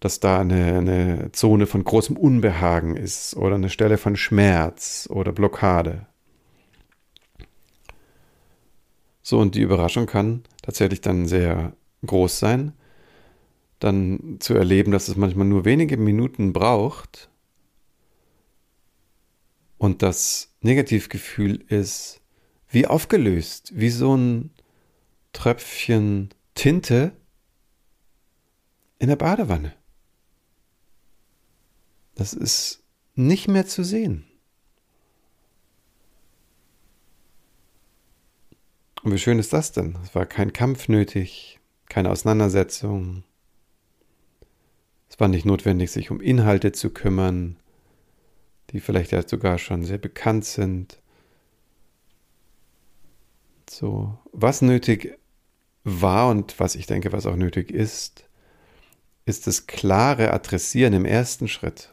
Dass 0.00 0.20
da 0.20 0.40
eine, 0.40 0.78
eine 0.78 1.32
Zone 1.32 1.66
von 1.66 1.82
großem 1.82 2.16
Unbehagen 2.16 2.96
ist 2.96 3.36
oder 3.36 3.54
eine 3.54 3.70
Stelle 3.70 3.98
von 3.98 4.16
Schmerz 4.16 5.08
oder 5.10 5.32
Blockade. 5.32 6.06
So, 9.28 9.40
und 9.40 9.56
die 9.56 9.62
Überraschung 9.62 10.06
kann 10.06 10.44
tatsächlich 10.62 11.00
dann 11.00 11.26
sehr 11.26 11.76
groß 12.06 12.38
sein, 12.38 12.74
dann 13.80 14.36
zu 14.38 14.54
erleben, 14.54 14.92
dass 14.92 15.08
es 15.08 15.16
manchmal 15.16 15.48
nur 15.48 15.64
wenige 15.64 15.96
Minuten 15.96 16.52
braucht 16.52 17.28
und 19.78 20.02
das 20.02 20.54
Negativgefühl 20.60 21.56
ist 21.66 22.20
wie 22.68 22.86
aufgelöst, 22.86 23.72
wie 23.74 23.90
so 23.90 24.16
ein 24.16 24.50
Tröpfchen 25.32 26.32
Tinte 26.54 27.10
in 29.00 29.08
der 29.08 29.16
Badewanne. 29.16 29.72
Das 32.14 32.32
ist 32.32 32.84
nicht 33.16 33.48
mehr 33.48 33.66
zu 33.66 33.82
sehen. 33.82 34.25
Und 39.06 39.12
wie 39.12 39.18
schön 39.18 39.38
ist 39.38 39.52
das 39.52 39.70
denn? 39.70 39.96
Es 40.02 40.16
war 40.16 40.26
kein 40.26 40.52
Kampf 40.52 40.88
nötig, 40.88 41.60
keine 41.88 42.10
Auseinandersetzung. 42.10 43.22
Es 45.08 45.20
war 45.20 45.28
nicht 45.28 45.46
notwendig, 45.46 45.92
sich 45.92 46.10
um 46.10 46.20
Inhalte 46.20 46.72
zu 46.72 46.90
kümmern, 46.90 47.54
die 48.70 48.80
vielleicht 48.80 49.12
ja 49.12 49.22
sogar 49.22 49.58
schon 49.58 49.84
sehr 49.84 49.98
bekannt 49.98 50.44
sind. 50.44 51.00
So, 53.70 54.18
was 54.32 54.60
nötig 54.60 55.16
war 55.84 56.28
und 56.28 56.58
was 56.58 56.74
ich 56.74 56.86
denke, 56.86 57.12
was 57.12 57.26
auch 57.26 57.36
nötig 57.36 57.70
ist, 57.70 58.28
ist 59.24 59.46
das 59.46 59.68
klare 59.68 60.32
Adressieren 60.32 60.94
im 60.94 61.04
ersten 61.04 61.46
Schritt. 61.46 61.90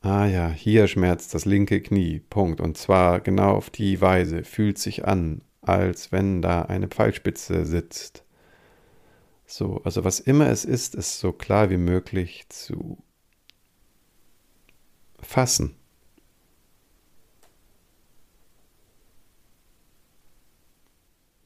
Ah 0.00 0.26
ja, 0.26 0.48
hier 0.50 0.86
schmerzt 0.86 1.34
das 1.34 1.44
linke 1.44 1.80
Knie. 1.80 2.20
Punkt. 2.30 2.60
Und 2.60 2.76
zwar 2.76 3.20
genau 3.20 3.52
auf 3.56 3.70
die 3.70 4.00
Weise. 4.00 4.44
Fühlt 4.44 4.78
sich 4.78 5.06
an, 5.06 5.42
als 5.60 6.12
wenn 6.12 6.40
da 6.42 6.62
eine 6.62 6.88
Pfeilspitze 6.88 7.64
sitzt. 7.66 8.24
So, 9.46 9.80
also 9.84 10.04
was 10.04 10.20
immer 10.20 10.48
es 10.50 10.64
ist, 10.64 10.94
ist 10.94 11.18
so 11.20 11.32
klar 11.32 11.70
wie 11.70 11.78
möglich 11.78 12.46
zu 12.48 12.98
fassen. 15.20 15.74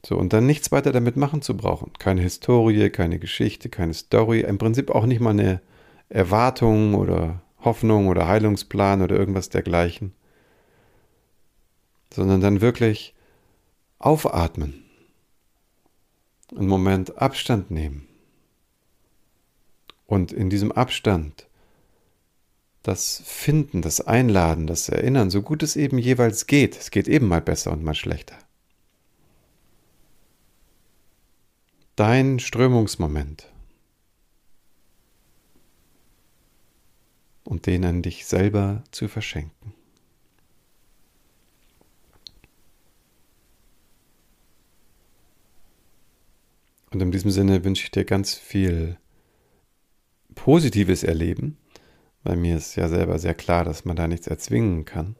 So, 0.05 0.17
und 0.17 0.33
dann 0.33 0.45
nichts 0.45 0.71
weiter 0.71 0.91
damit 0.91 1.15
machen 1.15 1.41
zu 1.41 1.55
brauchen. 1.55 1.93
Keine 1.97 2.21
Historie, 2.21 2.89
keine 2.89 3.19
Geschichte, 3.19 3.69
keine 3.69 3.93
Story, 3.93 4.41
im 4.41 4.57
Prinzip 4.57 4.91
auch 4.91 5.05
nicht 5.05 5.21
mal 5.21 5.29
eine 5.29 5.61
Erwartung 6.09 6.95
oder 6.95 7.41
Hoffnung 7.63 8.07
oder 8.07 8.27
Heilungsplan 8.27 9.01
oder 9.01 9.15
irgendwas 9.15 9.49
dergleichen, 9.49 10.13
sondern 12.13 12.41
dann 12.41 12.61
wirklich 12.61 13.13
aufatmen, 13.99 14.83
einen 16.55 16.67
Moment 16.67 17.17
Abstand 17.17 17.71
nehmen 17.71 18.07
und 20.05 20.31
in 20.31 20.49
diesem 20.49 20.71
Abstand 20.71 21.47
das 22.83 23.23
Finden, 23.25 23.81
das 23.81 24.01
Einladen, 24.01 24.67
das 24.67 24.89
Erinnern, 24.89 25.29
so 25.29 25.41
gut 25.41 25.63
es 25.63 25.77
eben 25.77 25.97
jeweils 25.97 26.47
geht. 26.47 26.77
Es 26.77 26.91
geht 26.91 27.07
eben 27.07 27.27
mal 27.27 27.41
besser 27.41 27.71
und 27.71 27.83
mal 27.83 27.95
schlechter. 27.95 28.37
Dein 31.95 32.39
Strömungsmoment. 32.39 33.52
Und 37.43 37.65
den 37.65 37.83
an 37.85 38.01
dich 38.01 38.25
selber 38.25 38.83
zu 38.91 39.07
verschenken. 39.07 39.73
Und 46.91 47.01
in 47.01 47.11
diesem 47.11 47.31
Sinne 47.31 47.63
wünsche 47.63 47.83
ich 47.83 47.91
dir 47.91 48.05
ganz 48.05 48.35
viel 48.35 48.97
Positives 50.35 51.03
erleben 51.03 51.57
weil 52.23 52.37
mir 52.37 52.57
ist 52.57 52.75
ja 52.75 52.87
selber 52.87 53.19
sehr 53.19 53.33
klar, 53.33 53.65
dass 53.65 53.85
man 53.85 53.95
da 53.95 54.07
nichts 54.07 54.27
erzwingen 54.27 54.85
kann. 54.85 55.15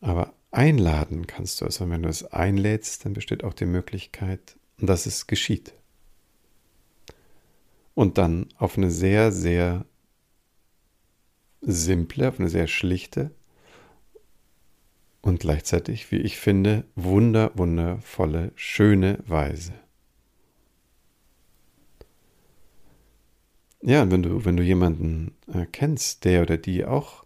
Aber 0.00 0.34
einladen 0.50 1.26
kannst 1.26 1.60
du 1.60 1.66
es. 1.66 1.80
Und 1.80 1.90
wenn 1.90 2.02
du 2.02 2.08
es 2.08 2.24
einlädst, 2.24 3.04
dann 3.04 3.12
besteht 3.12 3.44
auch 3.44 3.54
die 3.54 3.66
Möglichkeit, 3.66 4.56
dass 4.78 5.06
es 5.06 5.26
geschieht. 5.26 5.74
Und 7.94 8.18
dann 8.18 8.48
auf 8.58 8.76
eine 8.76 8.90
sehr, 8.90 9.30
sehr 9.32 9.86
simple, 11.60 12.28
auf 12.28 12.38
eine 12.38 12.48
sehr 12.48 12.66
schlichte 12.66 13.30
und 15.24 15.40
gleichzeitig, 15.40 16.10
wie 16.12 16.18
ich 16.18 16.36
finde, 16.36 16.84
wunder, 16.96 17.50
wundervolle, 17.54 18.52
schöne 18.56 19.18
Weise. 19.26 19.72
Ja, 23.80 24.10
wenn 24.10 24.22
du, 24.22 24.44
wenn 24.44 24.56
du 24.56 24.62
jemanden 24.62 25.34
äh, 25.46 25.64
kennst, 25.64 26.24
der 26.24 26.42
oder 26.42 26.58
die 26.58 26.84
auch 26.84 27.24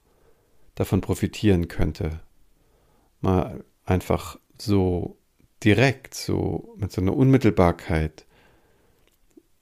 davon 0.77 1.01
profitieren 1.01 1.67
könnte, 1.67 2.21
mal 3.21 3.65
einfach 3.85 4.39
so 4.61 5.19
direkt, 5.65 6.15
so 6.15 6.75
mit 6.77 6.93
so 6.93 7.01
einer 7.01 7.17
Unmittelbarkeit 7.17 8.27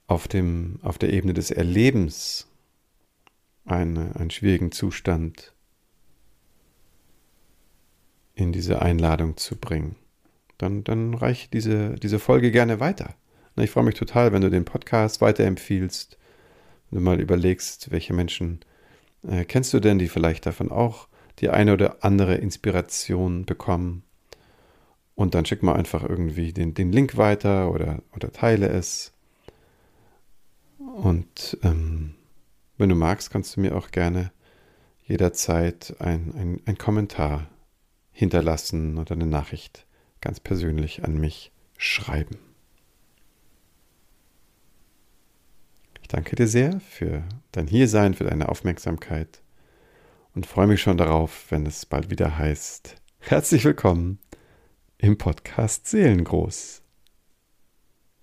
auf, 0.07 0.27
dem, 0.27 0.79
auf 0.81 0.97
der 0.97 1.11
Ebene 1.11 1.33
des 1.33 1.51
Erlebens 1.51 2.47
eine, 3.65 4.15
einen 4.15 4.31
schwierigen 4.31 4.71
Zustand 4.71 5.53
in 8.33 8.51
diese 8.51 8.81
Einladung 8.81 9.37
zu 9.37 9.55
bringen, 9.57 9.95
dann, 10.57 10.83
dann 10.83 11.13
reicht 11.13 11.53
diese, 11.53 11.95
diese 11.95 12.19
Folge 12.19 12.51
gerne 12.51 12.79
weiter. 12.79 13.15
Ich 13.57 13.71
freue 13.71 13.83
mich 13.83 13.95
total, 13.95 14.31
wenn 14.31 14.41
du 14.41 14.49
den 14.49 14.65
Podcast 14.65 15.21
weiterempfiehlst 15.21 16.17
wenn 16.89 16.99
du 16.99 17.03
mal 17.03 17.19
überlegst, 17.19 17.91
welche 17.91 18.13
Menschen 18.13 18.59
äh, 19.27 19.45
kennst 19.45 19.73
du 19.73 19.79
denn, 19.79 19.99
die 19.99 20.07
vielleicht 20.07 20.45
davon 20.45 20.71
auch 20.71 21.07
die 21.39 21.49
eine 21.49 21.73
oder 21.73 22.03
andere 22.03 22.35
Inspiration 22.35 23.45
bekommen. 23.45 24.03
Und 25.15 25.35
dann 25.35 25.45
schick 25.45 25.63
mal 25.63 25.75
einfach 25.75 26.03
irgendwie 26.03 26.53
den, 26.53 26.73
den 26.73 26.91
Link 26.91 27.17
weiter 27.17 27.71
oder, 27.71 28.01
oder 28.15 28.31
teile 28.31 28.67
es. 28.69 29.13
Und 30.95 31.57
ähm, 31.63 32.15
wenn 32.77 32.89
du 32.89 32.95
magst, 32.95 33.29
kannst 33.29 33.55
du 33.55 33.61
mir 33.61 33.75
auch 33.75 33.91
gerne 33.91 34.31
jederzeit 35.05 35.95
ein, 35.99 36.33
ein, 36.35 36.61
ein 36.65 36.77
Kommentar 36.77 37.47
hinterlassen 38.11 38.97
oder 38.97 39.13
eine 39.13 39.25
Nachricht 39.25 39.85
ganz 40.21 40.39
persönlich 40.39 41.03
an 41.03 41.19
mich 41.19 41.51
schreiben. 41.77 42.37
Ich 46.01 46.07
danke 46.07 46.35
dir 46.35 46.47
sehr 46.47 46.79
für 46.79 47.23
dein 47.51 47.67
Hiersein, 47.67 48.13
für 48.13 48.23
deine 48.23 48.49
Aufmerksamkeit 48.49 49.41
und 50.33 50.45
freue 50.45 50.67
mich 50.67 50.81
schon 50.81 50.97
darauf, 50.97 51.51
wenn 51.51 51.65
es 51.65 51.85
bald 51.85 52.09
wieder 52.09 52.37
heißt, 52.37 52.95
herzlich 53.19 53.65
willkommen 53.65 54.19
im 54.97 55.17
Podcast 55.17 55.87
Seelengroß. 55.87 56.86